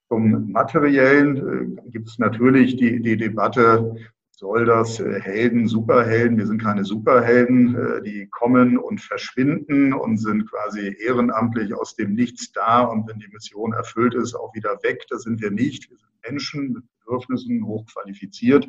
Zum 0.07 0.51
Materiellen 0.51 1.79
gibt 1.87 2.07
es 2.07 2.19
natürlich 2.19 2.77
die, 2.77 3.01
die 3.01 3.17
Debatte, 3.17 3.95
soll 4.37 4.65
das 4.65 4.99
äh, 4.99 5.21
Helden, 5.21 5.67
Superhelden, 5.67 6.37
wir 6.37 6.45
sind 6.45 6.61
keine 6.61 6.83
Superhelden, 6.83 7.75
äh, 7.75 8.01
die 8.01 8.27
kommen 8.27 8.77
und 8.77 8.99
verschwinden 8.99 9.93
und 9.93 10.17
sind 10.17 10.49
quasi 10.49 10.95
ehrenamtlich 10.99 11.73
aus 11.73 11.95
dem 11.95 12.13
Nichts 12.13 12.51
da 12.51 12.81
und 12.81 13.07
wenn 13.07 13.19
die 13.19 13.29
Mission 13.29 13.73
erfüllt 13.73 14.13
ist, 14.13 14.35
auch 14.35 14.53
wieder 14.53 14.77
weg. 14.83 15.05
Das 15.09 15.23
sind 15.23 15.41
wir 15.41 15.51
nicht. 15.51 15.89
Wir 15.89 15.97
sind 15.97 16.09
Menschen 16.23 16.73
mit 16.73 16.83
Bedürfnissen, 16.99 17.65
hochqualifiziert. 17.65 18.67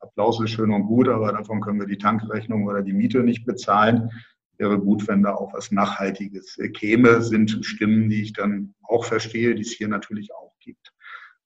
Applaus 0.00 0.40
ist 0.42 0.50
schön 0.50 0.70
und 0.70 0.86
gut, 0.86 1.08
aber 1.08 1.32
davon 1.32 1.60
können 1.60 1.80
wir 1.80 1.86
die 1.86 1.98
Tankrechnung 1.98 2.66
oder 2.66 2.82
die 2.82 2.92
Miete 2.92 3.22
nicht 3.22 3.44
bezahlen. 3.44 4.10
Wäre 4.56 4.78
gut, 4.78 5.08
wenn 5.08 5.22
da 5.22 5.34
auch 5.34 5.52
was 5.52 5.72
Nachhaltiges 5.72 6.58
äh, 6.58 6.68
käme, 6.68 7.22
sind 7.22 7.64
Stimmen, 7.64 8.08
die 8.08 8.22
ich 8.22 8.32
dann 8.32 8.74
auch 8.82 9.04
verstehe, 9.04 9.54
die 9.54 9.62
es 9.62 9.72
hier 9.72 9.88
natürlich 9.88 10.32
auch 10.34 10.52
gibt. 10.60 10.92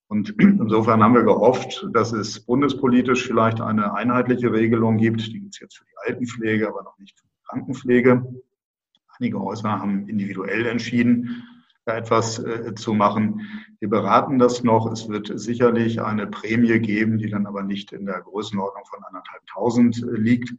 Und 0.08 0.34
insofern 0.38 1.02
haben 1.02 1.14
wir 1.14 1.22
gehofft, 1.22 1.86
dass 1.92 2.12
es 2.12 2.40
bundespolitisch 2.40 3.26
vielleicht 3.26 3.60
eine 3.60 3.94
einheitliche 3.94 4.52
Regelung 4.52 4.96
gibt. 4.96 5.26
Die 5.26 5.40
gibt 5.40 5.54
es 5.54 5.60
jetzt 5.60 5.78
für 5.78 5.84
die 5.84 6.08
Altenpflege, 6.08 6.68
aber 6.68 6.82
noch 6.82 6.98
nicht 6.98 7.18
für 7.18 7.26
die 7.26 7.48
Krankenpflege. 7.48 8.24
Einige 9.18 9.40
Häuser 9.40 9.80
haben 9.80 10.08
individuell 10.08 10.66
entschieden, 10.66 11.42
da 11.84 11.96
etwas 11.96 12.38
äh, 12.38 12.74
zu 12.74 12.94
machen. 12.94 13.64
Wir 13.80 13.88
beraten 13.88 14.38
das 14.38 14.62
noch. 14.62 14.90
Es 14.92 15.08
wird 15.08 15.32
sicherlich 15.34 16.00
eine 16.00 16.26
Prämie 16.26 16.78
geben, 16.78 17.18
die 17.18 17.28
dann 17.28 17.46
aber 17.46 17.62
nicht 17.62 17.92
in 17.92 18.06
der 18.06 18.20
Größenordnung 18.20 18.84
von 18.84 19.02
anderthalbtausend 19.04 20.02
äh, 20.02 20.16
liegt, 20.16 20.54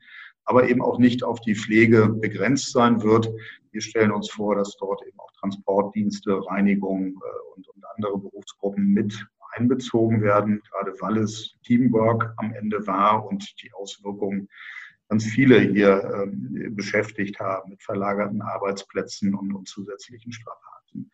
aber 0.50 0.68
eben 0.68 0.82
auch 0.82 0.98
nicht 0.98 1.24
auf 1.24 1.40
die 1.42 1.54
Pflege 1.54 2.10
begrenzt 2.10 2.72
sein 2.72 3.04
wird. 3.04 3.30
Wir 3.72 3.82
stellen 3.82 4.12
uns 4.12 4.32
vor, 4.32 4.56
dass 4.56 4.76
dort 4.78 5.06
eben 5.06 5.20
auch 5.20 5.32
Transportdienste, 5.34 6.44
Reinigung 6.48 7.10
äh, 7.10 7.56
und, 7.56 7.68
und 7.68 7.84
andere 7.96 8.18
Berufsgruppen 8.18 8.88
mit 8.88 9.28
einbezogen 9.52 10.24
werden, 10.24 10.60
gerade 10.68 10.94
weil 11.02 11.20
es 11.20 11.56
Teamwork 11.64 12.34
am 12.38 12.52
Ende 12.54 12.86
war 12.88 13.28
und 13.28 13.62
die 13.62 13.72
Auswirkungen 13.74 14.50
ganz 15.08 15.26
viele 15.26 15.60
hier 15.60 16.04
ähm, 16.16 16.76
beschäftigt 16.76 17.40
haben 17.40 17.70
mit 17.70 17.84
verlagerten 17.84 18.42
Arbeitsplätzen 18.42 19.36
und, 19.36 19.54
und 19.54 19.68
zusätzlichen 19.68 20.32
Strapazen. 20.32 21.12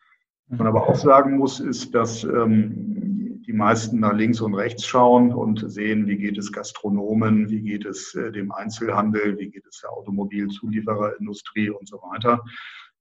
Was 0.48 0.58
man 0.58 0.68
aber 0.68 0.88
auch 0.88 0.96
sagen 0.96 1.36
muss, 1.36 1.60
ist, 1.60 1.94
dass 1.94 2.24
ähm, 2.24 3.25
die 3.46 3.52
meisten 3.52 4.00
nach 4.00 4.12
links 4.12 4.40
und 4.40 4.54
rechts 4.54 4.86
schauen 4.86 5.32
und 5.32 5.70
sehen, 5.70 6.06
wie 6.06 6.16
geht 6.16 6.38
es 6.38 6.52
Gastronomen, 6.52 7.48
wie 7.48 7.62
geht 7.62 7.84
es 7.84 8.14
äh, 8.14 8.32
dem 8.32 8.52
Einzelhandel, 8.52 9.38
wie 9.38 9.50
geht 9.50 9.66
es 9.66 9.80
der 9.80 9.92
Automobilzuliefererindustrie 9.92 11.70
und 11.70 11.88
so 11.88 11.98
weiter 11.98 12.42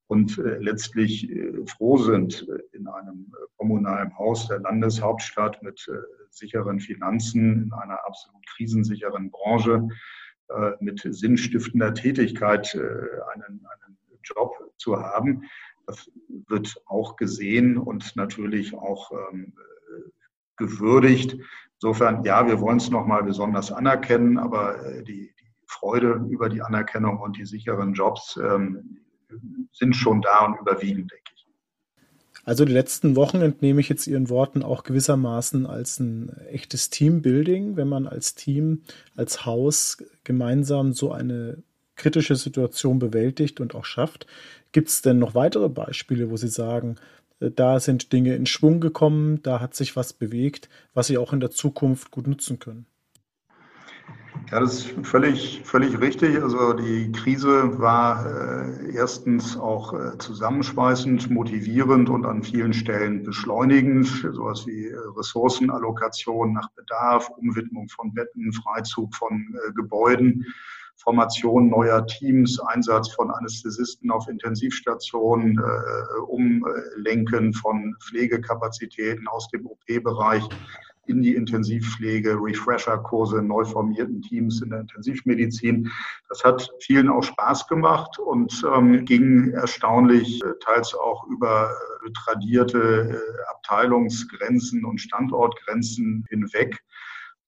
und 0.07 0.37
äh, 0.37 0.57
letztlich 0.59 1.29
äh, 1.29 1.65
froh 1.65 1.97
sind, 1.97 2.47
äh, 2.47 2.77
in 2.77 2.87
einem 2.87 3.31
kommunalen 3.57 4.15
Haus 4.17 4.47
der 4.47 4.59
Landeshauptstadt 4.59 5.63
mit 5.63 5.89
sicheren 6.29 6.79
Finanzen, 6.79 7.63
in 7.63 7.73
einer 7.73 8.05
absolut 8.05 8.45
krisensicheren 8.47 9.31
Branche, 9.31 9.87
mit 10.81 11.01
sinnstiftender 11.03 11.93
Tätigkeit 11.93 12.75
einen, 12.75 13.65
einen 13.65 13.97
Job 14.21 14.51
zu 14.77 14.99
haben. 14.99 15.43
Das 15.87 16.11
wird 16.49 16.75
auch 16.85 17.15
gesehen 17.15 17.77
und 17.77 18.15
natürlich 18.17 18.75
auch 18.75 19.11
ähm, 19.31 19.53
gewürdigt. 20.57 21.37
Insofern, 21.75 22.23
ja, 22.23 22.47
wir 22.47 22.59
wollen 22.61 22.77
es 22.77 22.89
nochmal 22.89 23.23
besonders 23.23 23.71
anerkennen, 23.71 24.37
aber 24.37 24.77
die, 25.03 25.33
die, 25.39 25.45
Freude 25.67 26.25
über 26.29 26.49
die 26.49 26.61
Anerkennung 26.61 27.19
und 27.19 27.37
die 27.37 27.45
sicheren 27.45 27.93
Jobs 27.93 28.37
ähm, 28.37 28.99
sind 29.73 29.95
schon 29.95 30.21
da 30.21 30.45
und 30.45 30.59
überwiegen, 30.59 31.07
denke 31.07 31.31
ich. 31.35 31.47
Also 32.43 32.63
die 32.63 32.73
letzten 32.73 33.15
Wochen 33.15 33.41
entnehme 33.41 33.81
ich 33.81 33.89
jetzt 33.89 34.05
Ihren 34.05 34.29
Worten 34.29 34.61
auch 34.61 34.83
gewissermaßen 34.83 35.65
als 35.65 35.99
ein 35.99 36.29
echtes 36.49 36.91
Teambuilding, 36.91 37.75
wenn 37.75 37.89
man 37.89 38.07
als 38.07 38.35
Team, 38.35 38.83
als 39.15 39.45
Haus 39.45 39.97
gemeinsam 40.23 40.93
so 40.93 41.11
eine 41.11 41.63
kritische 41.95 42.35
Situation 42.35 42.99
bewältigt 42.99 43.59
und 43.59 43.73
auch 43.73 43.85
schafft. 43.85 44.27
Gibt 44.71 44.89
es 44.89 45.01
denn 45.01 45.17
noch 45.17 45.33
weitere 45.33 45.69
Beispiele, 45.69 46.29
wo 46.29 46.37
Sie 46.37 46.49
sagen, 46.49 46.97
äh, 46.97 47.24
da 47.39 47.79
sind 47.79 48.13
Dinge 48.13 48.35
in 48.35 48.45
Schwung 48.45 48.79
gekommen, 48.79 49.41
da 49.43 49.59
hat 49.59 49.75
sich 49.75 49.95
was 49.95 50.13
bewegt, 50.13 50.69
was 50.93 51.07
Sie 51.07 51.17
auch 51.17 51.33
in 51.33 51.39
der 51.39 51.51
Zukunft 51.51 52.11
gut 52.11 52.27
nutzen 52.27 52.59
können? 52.59 52.85
Ja, 54.51 54.59
das 54.59 54.75
ist 54.75 55.07
völlig, 55.07 55.61
völlig 55.63 55.99
richtig. 55.99 56.41
Also 56.41 56.73
die 56.73 57.11
Krise 57.11 57.79
war 57.79 58.25
äh, 58.25 58.93
erstens 58.93 59.57
auch 59.57 59.93
äh, 59.93 60.17
zusammenschweißend, 60.19 61.31
motivierend 61.31 62.09
und 62.09 62.25
an 62.25 62.43
vielen 62.43 62.73
Stellen 62.73 63.23
beschleunigend. 63.23 64.05
Sowas 64.05 64.67
wie 64.67 64.87
äh, 64.87 64.97
Ressourcenallokation 65.17 66.53
nach 66.53 66.69
Bedarf, 66.71 67.29
Umwidmung 67.29 67.89
von 67.89 68.13
Betten, 68.13 68.53
Freizug 68.53 69.15
von 69.15 69.55
äh, 69.67 69.73
Gebäuden, 69.73 70.45
Formation 70.97 71.69
neuer 71.69 72.05
Teams, 72.07 72.59
Einsatz 72.59 73.09
von 73.09 73.31
Anästhesisten 73.31 74.11
auf 74.11 74.27
Intensivstationen, 74.27 75.59
äh, 75.59 76.19
Umlenken 76.21 77.53
von 77.53 77.95
Pflegekapazitäten 78.01 79.27
aus 79.27 79.47
dem 79.49 79.65
OP-Bereich 79.65 80.47
in 81.07 81.21
die 81.21 81.35
Intensivpflege, 81.35 82.35
Refresher-Kurse, 82.39 83.41
neu 83.41 83.65
formierten 83.65 84.21
Teams 84.21 84.61
in 84.61 84.71
der 84.71 84.81
Intensivmedizin. 84.81 85.91
Das 86.29 86.43
hat 86.43 86.69
vielen 86.79 87.09
auch 87.09 87.23
Spaß 87.23 87.67
gemacht 87.67 88.17
und 88.19 88.63
ähm, 88.73 89.05
ging 89.05 89.51
erstaunlich 89.51 90.43
äh, 90.43 90.53
teils 90.61 90.93
auch 90.95 91.27
über 91.27 91.71
äh, 92.05 92.11
tradierte 92.11 93.11
äh, 93.11 93.51
Abteilungsgrenzen 93.51 94.85
und 94.85 94.99
Standortgrenzen 94.99 96.25
hinweg. 96.29 96.79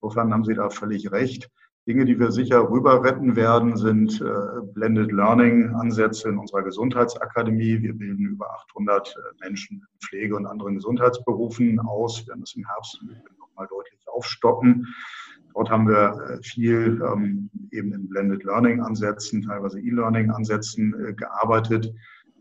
Insofern 0.01 0.33
haben 0.33 0.43
Sie 0.43 0.53
da 0.53 0.69
völlig 0.69 1.11
recht. 1.11 1.49
Dinge, 1.87 2.03
die 2.03 2.19
wir 2.19 2.31
sicher 2.31 2.69
rüber 2.69 3.01
retten 3.01 3.37
werden, 3.37 3.77
sind 3.77 4.19
äh, 4.19 4.61
Blended 4.73 5.09
Learning 5.13 5.73
Ansätze 5.73 6.27
in 6.27 6.37
unserer 6.37 6.63
Gesundheitsakademie. 6.63 7.81
Wir 7.81 7.93
bilden 7.93 8.25
über 8.25 8.51
800 8.69 9.07
äh, 9.07 9.39
Menschen 9.39 9.77
in 9.77 9.99
Pflege 10.05 10.35
und 10.35 10.45
anderen 10.45 10.75
Gesundheitsberufen 10.75 11.79
aus. 11.79 12.19
Wir 12.19 12.27
werden 12.27 12.41
das 12.41 12.55
im 12.55 12.65
Herbst 12.65 13.01
nochmal 13.39 13.67
deutlich 13.67 14.01
aufstocken. 14.07 14.85
Dort 15.53 15.69
haben 15.69 15.87
wir 15.87 16.29
äh, 16.29 16.43
viel 16.43 17.01
ähm, 17.01 17.49
eben 17.71 17.93
in 17.93 18.09
Blended 18.09 18.43
Learning 18.43 18.81
Ansätzen, 18.81 19.43
teilweise 19.43 19.79
E-Learning 19.79 20.29
Ansätzen 20.29 20.93
äh, 21.05 21.13
gearbeitet. 21.13 21.93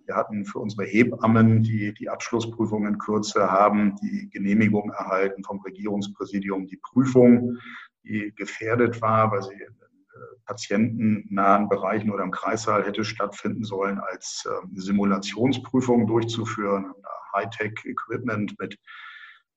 Wir 0.07 0.17
hatten 0.17 0.45
für 0.45 0.59
unsere 0.59 0.85
Hebammen, 0.85 1.63
die 1.63 1.95
die 1.95 2.09
Abschlussprüfung 2.09 2.85
in 2.87 2.99
Kürze 2.99 3.49
haben, 3.49 3.95
die 4.03 4.29
Genehmigung 4.29 4.91
erhalten 4.91 5.45
vom 5.45 5.61
Regierungspräsidium, 5.61 6.67
die 6.67 6.79
Prüfung 6.79 7.59
die 8.07 8.33
gefährdet 8.35 9.03
war, 9.03 9.31
weil 9.33 9.43
sie 9.43 9.55
in 9.55 9.61
äh, 9.61 10.37
patientennahen 10.47 11.69
Bereichen 11.69 12.11
oder 12.11 12.23
im 12.23 12.31
Kreissaal 12.31 12.85
hätte 12.85 13.05
stattfinden 13.05 13.65
sollen, 13.65 13.99
als 13.99 14.47
ähm, 14.47 14.71
Simulationsprüfung 14.77 16.07
durchzuführen. 16.07 16.93
Hightech-Equipment 17.35 18.59
mit 18.59 18.79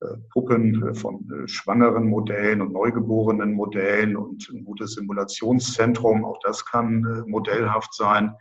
äh, 0.02 0.08
Puppen 0.32 0.88
äh, 0.88 0.94
von 0.94 1.48
schwangeren 1.48 2.10
Modellen 2.10 2.62
und 2.62 2.74
neugeborenen 2.74 3.54
Modellen 3.54 4.18
und 4.18 4.50
ein 4.50 4.66
gutes 4.66 4.94
Simulationszentrum. 4.96 6.26
Auch 6.26 6.40
das 6.44 6.66
kann 6.66 7.24
modellhaft 7.28 7.94
sein. 7.94 8.36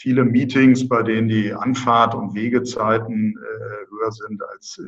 Viele 0.00 0.24
Meetings, 0.24 0.88
bei 0.88 1.02
denen 1.02 1.28
die 1.28 1.52
Anfahrt- 1.52 2.14
und 2.14 2.34
Wegezeiten 2.34 3.36
höher 3.90 4.12
sind 4.12 4.40
als 4.44 4.80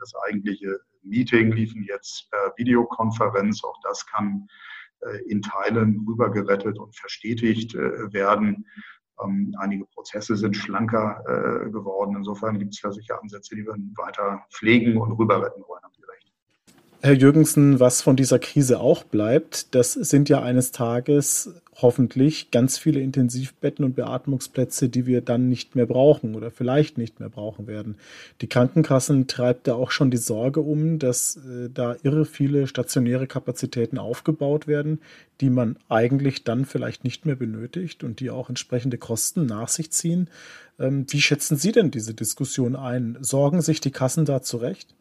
das 0.00 0.12
eigentliche 0.26 0.80
Meeting 1.02 1.52
liefen 1.52 1.84
jetzt 1.84 2.30
per 2.30 2.52
Videokonferenz. 2.56 3.62
Auch 3.64 3.78
das 3.82 4.06
kann 4.06 4.48
äh, 5.00 5.18
in 5.28 5.42
Teilen 5.42 6.04
rübergerettet 6.08 6.78
und 6.78 6.96
verstetigt 6.96 7.74
äh, 7.74 8.12
werden. 8.12 8.66
Ähm, 9.22 9.54
einige 9.58 9.86
Prozesse 9.86 10.36
sind 10.36 10.56
schlanker 10.56 11.22
äh, 11.26 11.70
geworden. 11.70 12.16
Insofern 12.16 12.58
gibt 12.58 12.74
es 12.74 12.80
da 12.80 12.92
sicher 12.92 13.20
Ansätze, 13.20 13.54
die 13.56 13.64
wir 13.64 13.74
weiter 13.96 14.44
pflegen 14.52 14.96
und 14.96 15.12
rüber 15.12 15.42
retten 15.42 15.62
wollen. 15.66 15.82
Herr 17.00 17.12
Jürgensen, 17.12 17.78
was 17.78 18.02
von 18.02 18.16
dieser 18.16 18.40
Krise 18.40 18.80
auch 18.80 19.04
bleibt, 19.04 19.72
das 19.76 19.92
sind 19.92 20.28
ja 20.28 20.42
eines 20.42 20.72
Tages 20.72 21.54
hoffentlich 21.80 22.50
ganz 22.50 22.76
viele 22.76 22.98
Intensivbetten 22.98 23.84
und 23.84 23.94
Beatmungsplätze, 23.94 24.88
die 24.88 25.06
wir 25.06 25.20
dann 25.20 25.48
nicht 25.48 25.76
mehr 25.76 25.86
brauchen 25.86 26.34
oder 26.34 26.50
vielleicht 26.50 26.98
nicht 26.98 27.20
mehr 27.20 27.28
brauchen 27.28 27.68
werden. 27.68 27.98
Die 28.40 28.48
Krankenkassen 28.48 29.28
treibt 29.28 29.68
da 29.68 29.74
auch 29.74 29.92
schon 29.92 30.10
die 30.10 30.16
Sorge 30.16 30.60
um, 30.60 30.98
dass 30.98 31.36
äh, 31.36 31.70
da 31.72 31.94
irre 32.02 32.24
viele 32.24 32.66
stationäre 32.66 33.28
Kapazitäten 33.28 33.98
aufgebaut 33.98 34.66
werden, 34.66 35.00
die 35.40 35.50
man 35.50 35.76
eigentlich 35.88 36.42
dann 36.42 36.64
vielleicht 36.64 37.04
nicht 37.04 37.26
mehr 37.26 37.36
benötigt 37.36 38.02
und 38.02 38.18
die 38.18 38.30
auch 38.30 38.48
entsprechende 38.48 38.98
Kosten 38.98 39.46
nach 39.46 39.68
sich 39.68 39.92
ziehen. 39.92 40.30
Ähm, 40.80 41.06
wie 41.08 41.20
schätzen 41.20 41.56
Sie 41.56 41.70
denn 41.70 41.92
diese 41.92 42.12
Diskussion 42.12 42.74
ein? 42.74 43.16
Sorgen 43.20 43.60
sich 43.60 43.80
die 43.80 43.92
Kassen 43.92 44.24
da 44.24 44.42
zurecht? 44.42 44.96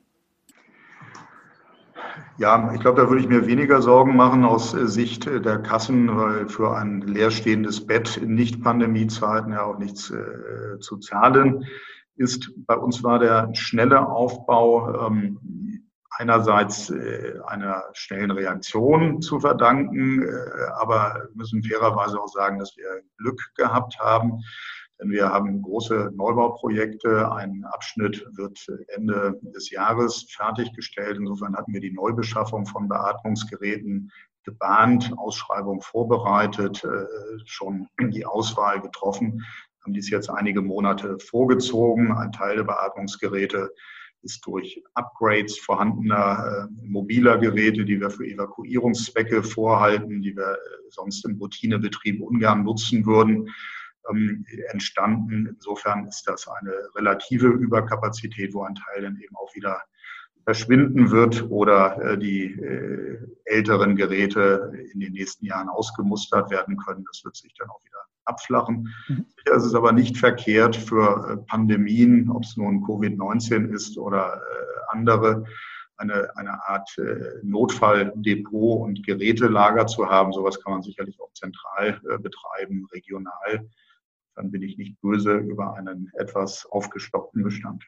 Ja, 2.37 2.71
ich 2.73 2.81
glaube, 2.81 3.01
da 3.01 3.09
würde 3.09 3.21
ich 3.21 3.27
mir 3.27 3.47
weniger 3.47 3.81
Sorgen 3.81 4.15
machen 4.15 4.45
aus 4.45 4.73
äh, 4.73 4.87
Sicht 4.87 5.25
äh, 5.25 5.41
der 5.41 5.59
Kassen, 5.59 6.15
weil 6.15 6.47
für 6.47 6.75
ein 6.75 7.01
leerstehendes 7.01 7.85
Bett 7.85 8.17
in 8.17 8.35
Nicht-Pandemie-Zeiten 8.35 9.53
ja 9.53 9.63
auch 9.63 9.79
nichts 9.79 10.11
äh, 10.11 10.79
zu 10.79 10.97
zahlen 10.97 11.65
ist. 12.15 12.51
Bei 12.67 12.75
uns 12.75 13.03
war 13.03 13.19
der 13.19 13.49
schnelle 13.53 14.07
Aufbau 14.07 15.07
ähm, 15.07 15.87
einerseits 16.17 16.89
äh, 16.89 17.33
einer 17.45 17.83
schnellen 17.93 18.31
Reaktion 18.31 19.21
zu 19.21 19.39
verdanken, 19.39 20.23
äh, 20.23 20.27
aber 20.79 21.27
müssen 21.35 21.63
fairerweise 21.63 22.19
auch 22.19 22.27
sagen, 22.27 22.59
dass 22.59 22.75
wir 22.75 23.01
Glück 23.17 23.41
gehabt 23.55 23.97
haben. 23.99 24.41
Denn 24.99 25.11
wir 25.11 25.29
haben 25.29 25.61
große 25.61 26.11
Neubauprojekte. 26.15 27.31
Ein 27.31 27.63
Abschnitt 27.65 28.25
wird 28.31 28.65
Ende 28.95 29.39
des 29.41 29.69
Jahres 29.69 30.25
fertiggestellt. 30.29 31.17
Insofern 31.17 31.55
hatten 31.55 31.73
wir 31.73 31.81
die 31.81 31.93
Neubeschaffung 31.93 32.65
von 32.65 32.87
Beatmungsgeräten 32.87 34.11
gebahnt, 34.43 35.13
Ausschreibung 35.17 35.81
vorbereitet, 35.81 36.83
äh, 36.83 37.05
schon 37.45 37.87
die 37.99 38.25
Auswahl 38.25 38.81
getroffen, 38.81 39.43
haben 39.83 39.93
dies 39.93 40.09
jetzt 40.09 40.29
einige 40.29 40.61
Monate 40.61 41.17
vorgezogen. 41.19 42.11
Ein 42.13 42.31
Teil 42.31 42.55
der 42.55 42.63
Beatmungsgeräte 42.63 43.71
ist 44.21 44.45
durch 44.45 44.81
Upgrades 44.95 45.59
vorhandener 45.59 46.67
äh, 46.69 46.85
mobiler 46.85 47.37
Geräte, 47.37 47.85
die 47.85 47.99
wir 47.99 48.09
für 48.09 48.25
Evakuierungszwecke 48.25 49.43
vorhalten, 49.43 50.21
die 50.21 50.35
wir 50.35 50.53
äh, 50.53 50.57
sonst 50.89 51.23
im 51.25 51.37
Routinebetrieb 51.37 52.21
ungern 52.21 52.63
nutzen 52.63 53.05
würden, 53.05 53.49
ähm, 54.09 54.45
entstanden. 54.71 55.47
Insofern 55.47 56.05
ist 56.07 56.27
das 56.27 56.47
eine 56.47 56.73
relative 56.95 57.47
Überkapazität, 57.47 58.53
wo 58.53 58.63
ein 58.63 58.75
Teil 58.75 59.03
dann 59.03 59.17
eben 59.17 59.35
auch 59.35 59.53
wieder 59.55 59.81
verschwinden 60.47 61.11
wird 61.11 61.49
oder 61.49 62.01
äh, 62.01 62.17
die 62.17 62.53
äh, 62.53 63.19
älteren 63.43 63.97
Geräte 63.97 64.71
in 64.93 65.01
den 65.01 65.11
nächsten 65.11 65.45
Jahren 65.45 65.67
ausgemustert 65.67 66.49
werden 66.49 66.77
können. 66.77 67.03
Das 67.11 67.25
wird 67.25 67.35
sich 67.35 67.53
dann 67.57 67.69
auch 67.69 67.83
wieder 67.83 67.99
abflachen. 68.23 68.93
Mhm. 69.09 69.25
Sicher 69.35 69.57
ist 69.57 69.65
es 69.65 69.75
aber 69.75 69.91
nicht 69.91 70.17
verkehrt 70.17 70.77
für 70.77 71.31
äh, 71.31 71.37
Pandemien, 71.49 72.29
ob 72.29 72.43
es 72.45 72.55
nun 72.55 72.81
Covid-19 72.85 73.73
ist 73.73 73.97
oder 73.97 74.35
äh, 74.37 74.95
andere, 74.95 75.43
eine, 75.97 76.29
eine 76.37 76.65
Art 76.65 76.97
äh, 76.97 77.41
Notfalldepot 77.43 78.81
und 78.81 79.05
Gerätelager 79.05 79.87
zu 79.87 80.07
haben. 80.07 80.31
Sowas 80.31 80.63
kann 80.63 80.73
man 80.73 80.81
sicherlich 80.81 81.19
auch 81.19 81.33
zentral 81.33 81.99
äh, 82.09 82.17
betreiben, 82.19 82.87
regional 82.93 83.67
dann 84.37 84.51
bin 84.51 84.61
ich 84.61 84.77
nicht 84.77 85.01
böse 85.01 85.33
über 85.33 85.73
einen 85.75 86.11
etwas 86.13 86.65
aufgestockten 86.69 87.43
Bestand. 87.43 87.83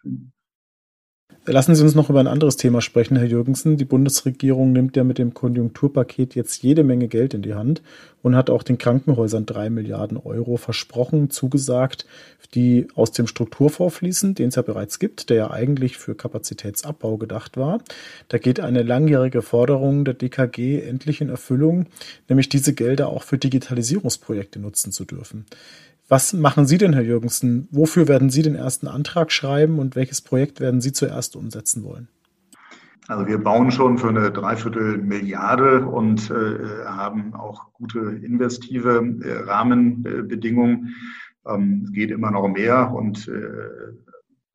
Lassen 1.46 1.74
Sie 1.74 1.84
uns 1.84 1.96
noch 1.96 2.10
über 2.10 2.20
ein 2.20 2.28
anderes 2.28 2.58
Thema 2.58 2.82
sprechen, 2.82 3.16
Herr 3.16 3.26
Jürgensen. 3.26 3.78
Die 3.78 3.86
Bundesregierung 3.86 4.72
nimmt 4.72 4.98
ja 4.98 5.04
mit 5.04 5.18
dem 5.18 5.34
Konjunkturpaket 5.34 6.36
jetzt 6.36 6.62
jede 6.62 6.84
Menge 6.84 7.08
Geld 7.08 7.34
in 7.34 7.42
die 7.42 7.54
Hand 7.54 7.82
und 8.22 8.36
hat 8.36 8.50
auch 8.50 8.62
den 8.62 8.78
Krankenhäusern 8.78 9.46
drei 9.46 9.70
Milliarden 9.70 10.18
Euro 10.18 10.58
versprochen, 10.58 11.30
zugesagt, 11.30 12.06
die 12.54 12.88
aus 12.94 13.12
dem 13.12 13.26
Strukturfonds 13.26 13.96
fließen, 13.96 14.36
den 14.36 14.50
es 14.50 14.56
ja 14.56 14.62
bereits 14.62 15.00
gibt, 15.00 15.30
der 15.30 15.38
ja 15.38 15.52
eigentlich 15.52 15.98
für 15.98 16.14
Kapazitätsabbau 16.14 17.18
gedacht 17.18 17.58
war. 17.58 17.82
Da 18.28 18.38
geht 18.38 18.60
eine 18.60 18.84
langjährige 18.84 19.42
Forderung 19.42 20.06
der 20.06 20.16
DKG 20.16 20.82
endlich 20.82 21.22
in 21.22 21.30
Erfüllung, 21.30 21.88
nämlich 22.28 22.50
diese 22.50 22.74
Gelder 22.74 23.08
auch 23.08 23.24
für 23.24 23.38
Digitalisierungsprojekte 23.38 24.60
nutzen 24.60 24.92
zu 24.92 25.06
dürfen. 25.06 25.46
Was 26.10 26.34
machen 26.34 26.66
Sie 26.66 26.80
denn, 26.80 26.94
Herr 26.94 27.04
Jürgensen? 27.04 27.68
Wofür 27.70 28.08
werden 28.08 28.32
Sie 28.32 28.42
den 28.42 28.56
ersten 28.56 28.88
Antrag 28.88 29.32
schreiben 29.32 29.78
und 29.78 29.96
welches 29.96 30.22
Projekt 30.22 30.60
werden 30.60 30.82
Sie 30.82 30.92
zuerst 30.92 31.36
umsetzen 31.36 31.84
wollen? 31.84 32.08
Also 33.08 33.28
wir 33.28 33.38
bauen 33.38 33.70
schon 33.70 34.00
für 34.00 34.10
eine 34.10 34.32
Dreiviertel 34.32 34.98
Milliarde 34.98 35.86
und 35.86 36.32
äh, 36.32 36.86
haben 36.86 37.36
auch 37.36 37.74
gute 37.74 38.00
investive 38.00 39.18
äh, 39.24 39.50
Rahmenbedingungen. 39.50 40.96
Ähm, 41.48 41.84
es 41.86 41.92
geht 41.92 42.10
immer 42.10 42.32
noch 42.32 42.48
mehr 42.48 42.92
und 42.92 43.28
äh, 43.28 43.94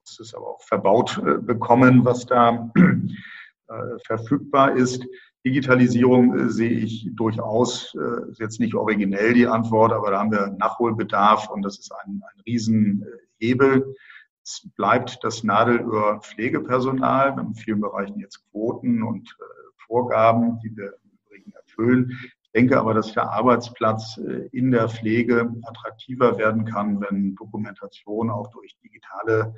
es 0.05 0.19
ist 0.19 0.35
aber 0.35 0.49
auch 0.49 0.63
verbaut 0.63 1.23
äh, 1.25 1.39
bekommen, 1.39 2.05
was 2.05 2.27
da 2.27 2.69
äh, 2.77 3.99
verfügbar 4.07 4.77
ist. 4.77 5.05
Digitalisierung 5.45 6.39
äh, 6.39 6.49
sehe 6.49 6.71
ich 6.71 7.11
durchaus, 7.13 7.95
äh, 7.95 8.31
ist 8.31 8.41
jetzt 8.41 8.61
nicht 8.61 8.75
originell 8.75 9.35
die 9.35 9.47
Antwort, 9.47 9.93
aber 9.93 10.11
da 10.11 10.21
haben 10.21 10.33
wir 10.33 10.55
Nachholbedarf 10.59 11.51
und 11.51 11.63
das 11.63 11.79
ist 11.79 11.93
ein, 11.93 12.23
ein 12.23 12.41
Riesenhebel. 12.47 13.95
Es 14.43 14.69
bleibt 14.77 15.19
das 15.23 15.45
Nadelöhr 15.45 16.21
Pflegepersonal. 16.21 17.33
Wir 17.33 17.37
haben 17.37 17.49
in 17.49 17.55
vielen 17.55 17.81
Bereichen 17.81 18.19
jetzt 18.21 18.43
Quoten 18.51 19.03
und 19.03 19.29
äh, 19.29 19.45
Vorgaben, 19.87 20.59
die 20.61 20.75
wir 20.77 20.95
im 21.05 21.11
Übrigen 21.27 21.53
erfüllen. 21.53 22.19
Ich 22.43 22.51
denke 22.53 22.79
aber, 22.79 22.95
dass 22.95 23.13
der 23.13 23.31
Arbeitsplatz 23.31 24.19
äh, 24.19 24.49
in 24.53 24.71
der 24.71 24.89
Pflege 24.89 25.53
attraktiver 25.65 26.39
werden 26.39 26.65
kann, 26.65 27.01
wenn 27.01 27.35
Dokumentation 27.35 28.31
auch 28.31 28.51
durch 28.51 28.77
digitale 28.83 29.55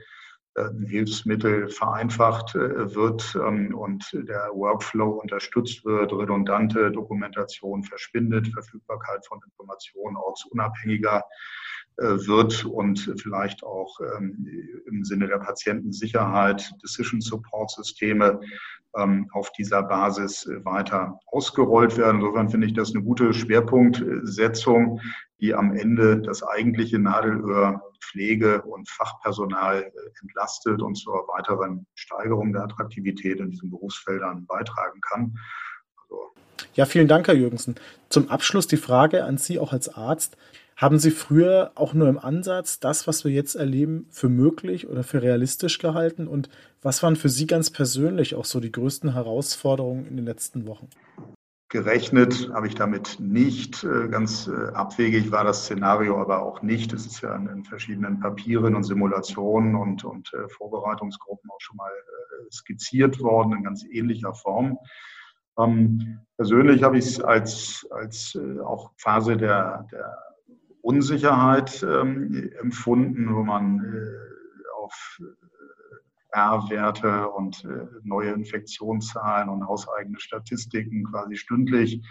Hilfsmittel 0.87 1.69
vereinfacht 1.69 2.55
äh, 2.55 2.95
wird 2.95 3.37
ähm, 3.37 3.75
und 3.75 4.11
der 4.13 4.51
Workflow 4.53 5.21
unterstützt 5.21 5.85
wird, 5.85 6.13
redundante 6.13 6.91
Dokumentation 6.91 7.85
verschwindet, 7.85 8.49
Verfügbarkeit 8.49 9.27
von 9.27 9.41
Informationen 9.45 10.17
ortsunabhängiger 10.17 11.25
äh, 11.99 12.05
wird 12.27 12.65
und 12.65 13.15
vielleicht 13.19 13.63
auch 13.65 13.99
ähm, 14.01 14.47
im 14.87 15.05
Sinne 15.05 15.29
der 15.29 15.39
Patientensicherheit 15.39 16.71
Decision 16.83 17.21
Support 17.21 17.71
Systeme 17.71 18.41
ähm, 18.97 19.29
auf 19.33 19.53
dieser 19.53 19.83
Basis 19.83 20.49
weiter 20.65 21.19
ausgerollt 21.27 21.97
werden. 21.99 22.21
Insofern 22.21 22.49
finde 22.49 22.67
ich 22.67 22.75
das 22.75 22.95
eine 22.95 23.05
gute 23.05 23.33
Schwerpunktsetzung, 23.33 25.01
die 25.41 25.55
am 25.55 25.75
Ende 25.75 26.23
das 26.23 26.43
eigentliche 26.43 26.99
Nadelöhr 26.99 27.83
Pflege 28.11 28.63
und 28.63 28.89
Fachpersonal 28.89 29.83
äh, 29.83 29.91
entlastet 30.23 30.83
und 30.83 30.95
zur 30.95 31.27
weiteren 31.29 31.87
Steigerung 31.95 32.53
der 32.53 32.63
Attraktivität 32.63 33.41
in 33.41 33.51
diesen 33.51 33.71
Berufsfeldern 33.71 34.47
beitragen 34.47 35.01
kann. 35.01 35.39
Also 36.03 36.33
ja, 36.75 36.87
vielen 36.87 37.09
Dank, 37.09 37.27
Herr 37.29 37.35
Jürgensen. 37.35 37.77
Zum 38.09 38.29
Abschluss 38.29 38.67
die 38.67 38.77
Frage 38.77 39.25
an 39.25 39.39
Sie 39.39 39.59
auch 39.59 39.73
als 39.73 39.89
Arzt. 39.89 40.37
Haben 40.77 40.99
Sie 40.99 41.11
früher 41.11 41.73
auch 41.75 41.95
nur 41.95 42.07
im 42.07 42.19
Ansatz 42.19 42.81
das, 42.81 43.07
was 43.07 43.25
wir 43.25 43.33
jetzt 43.33 43.55
erleben, 43.55 44.07
für 44.11 44.29
möglich 44.29 44.87
oder 44.89 45.05
für 45.05 45.23
realistisch 45.23 45.79
gehalten? 45.79 46.29
Und 46.29 46.51
was 46.83 47.03
waren 47.03 47.17
für 47.17 47.31
Sie 47.31 47.47
ganz 47.47 47.71
persönlich 47.71 48.35
auch 48.35 48.45
so 48.45 48.61
die 48.61 48.73
größten 48.73 49.15
Herausforderungen 49.15 50.07
in 50.07 50.17
den 50.17 50.27
letzten 50.27 50.67
Wochen? 50.67 50.91
Gerechnet 51.69 52.49
habe 52.55 52.69
ich 52.69 52.77
damit 52.77 53.19
nicht. 53.19 53.83
Äh, 53.83 54.09
ganz 54.09 54.47
äh, 54.47 54.69
abwegig 54.73 55.33
war 55.33 55.43
das 55.43 55.65
Szenario 55.65 56.21
aber 56.21 56.43
auch 56.43 56.63
nicht. 56.63 56.93
Es 56.93 57.07
ist 57.07 57.21
ja 57.23 57.35
in 57.35 57.65
verschiedenen 57.65 58.21
Papieren 58.21 58.77
und 58.77 58.85
Simulationen 58.85 59.75
und, 59.75 60.05
und 60.05 60.33
äh, 60.33 60.49
Vorbereitungsgruppen 60.49 61.51
auch 61.51 61.61
schon 61.61 61.77
mal 61.77 61.91
skizziert 62.53 63.21
worden 63.21 63.53
in 63.53 63.65
ganz 63.65 63.85
ähnlicher 63.91 64.33
Form. 64.33 64.79
Ähm, 65.59 66.21
persönlich 66.37 66.85
habe 66.85 66.99
ich 66.99 67.07
es 67.07 67.21
als, 67.21 67.85
als 67.91 68.39
auch 68.65 68.93
Phase 68.97 69.37
der, 69.37 69.89
der 69.91 70.17
Unsicherheit 70.83 71.83
ähm, 71.83 72.53
empfunden, 72.61 73.35
wo 73.35 73.43
man 73.43 73.85
auf 74.81 75.19
R-Werte 76.37 77.29
und 77.31 77.65
äh, 77.65 77.87
neue 78.03 78.33
Infektionszahlen 78.33 79.49
und 79.49 79.67
hauseigene 79.67 80.21
Statistiken 80.21 81.05
quasi 81.05 81.37
stündlich 81.37 82.03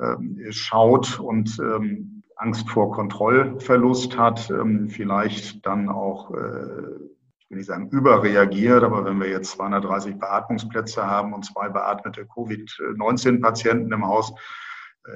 ähm, 0.00 0.38
schaut 0.50 1.20
und 1.20 1.58
ähm, 1.58 2.22
Angst 2.36 2.70
vor 2.70 2.92
Kontrollverlust 2.92 4.16
hat, 4.16 4.48
ähm, 4.50 4.88
vielleicht 4.88 5.66
dann 5.66 5.88
auch, 5.88 6.30
äh, 6.30 6.94
ich 7.38 7.50
will 7.50 7.58
nicht 7.58 7.66
sagen 7.66 7.90
überreagiert, 7.90 8.84
aber 8.84 9.04
wenn 9.04 9.20
wir 9.20 9.28
jetzt 9.28 9.50
230 9.52 10.18
Beatmungsplätze 10.18 11.04
haben 11.04 11.34
und 11.34 11.44
zwei 11.44 11.68
beatmete 11.68 12.26
Covid-19-Patienten 12.26 13.92
im 13.92 14.06
Haus, 14.06 14.32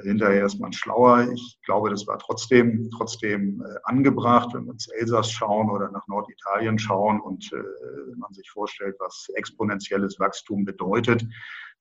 hinterher 0.01 0.45
ist 0.45 0.59
man 0.59 0.73
schlauer. 0.73 1.27
Ich 1.33 1.59
glaube, 1.65 1.89
das 1.89 2.07
war 2.07 2.17
trotzdem, 2.19 2.89
trotzdem 2.97 3.63
äh, 3.63 3.75
angebracht, 3.83 4.53
wenn 4.53 4.65
wir 4.65 4.73
ins 4.73 4.87
Elsass 4.87 5.31
schauen 5.31 5.69
oder 5.69 5.91
nach 5.91 6.07
Norditalien 6.07 6.79
schauen 6.79 7.19
und 7.19 7.51
äh, 7.53 8.15
man 8.17 8.33
sich 8.33 8.49
vorstellt, 8.49 8.95
was 8.99 9.27
exponentielles 9.35 10.19
Wachstum 10.19 10.65
bedeutet, 10.65 11.25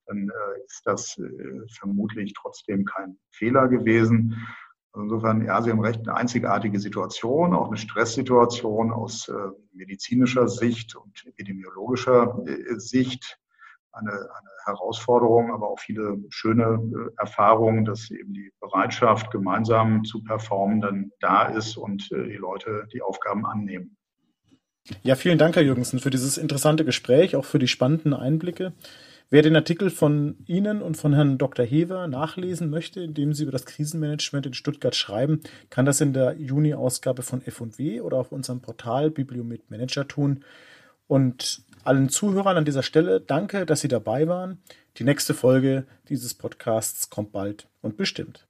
dann 0.07 0.29
äh, 0.29 0.65
ist 0.67 0.83
das 0.85 1.19
äh, 1.19 1.67
vermutlich 1.79 2.35
trotzdem 2.35 2.85
kein 2.85 3.17
Fehler 3.31 3.69
gewesen. 3.69 4.47
Insofern, 4.95 5.45
ja, 5.47 5.63
Sie 5.63 5.71
haben 5.71 5.81
recht, 5.81 6.01
eine 6.01 6.17
einzigartige 6.17 6.79
Situation, 6.79 7.55
auch 7.55 7.69
eine 7.69 7.79
Stresssituation 7.79 8.93
aus 8.93 9.29
äh, 9.29 9.33
medizinischer 9.73 10.49
Sicht 10.49 10.95
und 10.97 11.25
epidemiologischer 11.27 12.45
Sicht 12.77 13.39
eine, 13.93 14.13
eine 14.13 14.51
Herausforderung, 14.65 15.53
aber 15.53 15.69
auch 15.69 15.79
viele 15.79 16.19
schöne 16.31 16.65
äh, 16.65 17.21
Erfahrungen, 17.21 17.85
dass 17.85 18.11
eben 18.11 18.33
die 18.33 18.51
Bereitschaft, 18.61 19.31
gemeinsam 19.31 20.05
zu 20.05 20.23
performen, 20.23 20.81
dann 20.81 21.13
da 21.21 21.45
ist 21.47 21.77
und 21.77 22.11
äh, 22.13 22.29
die 22.29 22.37
Leute 22.37 22.87
die 22.93 23.03
Aufgaben 23.03 23.47
annehmen. 23.47 23.97
Ja, 25.03 25.15
vielen 25.15 25.39
Dank, 25.39 25.55
Herr 25.55 25.63
Jürgensen, 25.63 26.01
für 26.01 26.11
dieses 26.11 26.39
interessante 26.39 26.85
Gespräch, 26.85 27.37
auch 27.37 27.45
für 27.45 27.59
die 27.59 27.69
spannenden 27.69 28.15
Einblicke. 28.15 28.73
Wer 29.31 29.43
den 29.43 29.57
Artikel 29.57 29.89
von 29.89 30.37
Ihnen 30.47 30.83
und 30.83 30.97
von 30.97 31.15
Herrn 31.15 31.39
Dr. 31.39 31.65
Hever 31.65 32.07
nachlesen 32.07 32.69
möchte, 32.69 33.01
indem 33.01 33.33
Sie 33.33 33.45
über 33.45 33.53
das 33.53 33.65
Krisenmanagement 33.65 34.45
in 34.45 34.53
Stuttgart 34.53 34.95
schreiben, 34.95 35.41
kann 35.71 35.87
das 35.87 36.03
in 36.03 36.13
der 36.13 36.35
Juni-Ausgabe 36.35 37.23
von 37.23 37.41
F&W 37.41 38.03
oder 38.03 38.19
auf 38.19 38.31
unserem 38.31 38.61
Portal 38.61 39.11
Bibliomet 39.11 39.71
Manager 39.71 40.07
tun. 40.07 40.45
Und 41.07 41.63
allen 41.85 42.09
Zuhörern 42.09 42.57
an 42.57 42.65
dieser 42.65 42.83
Stelle 42.83 43.21
danke, 43.21 43.67
dass 43.67 43.81
Sie 43.81 43.89
dabei 43.89 44.29
waren. 44.29 44.63
Die 44.97 45.05
nächste 45.05 45.35
Folge 45.35 45.87
dieses 46.09 46.35
Podcasts 46.35 47.11
kommt 47.11 47.33
bald 47.33 47.69
und 47.81 47.97
bestimmt. 47.97 48.47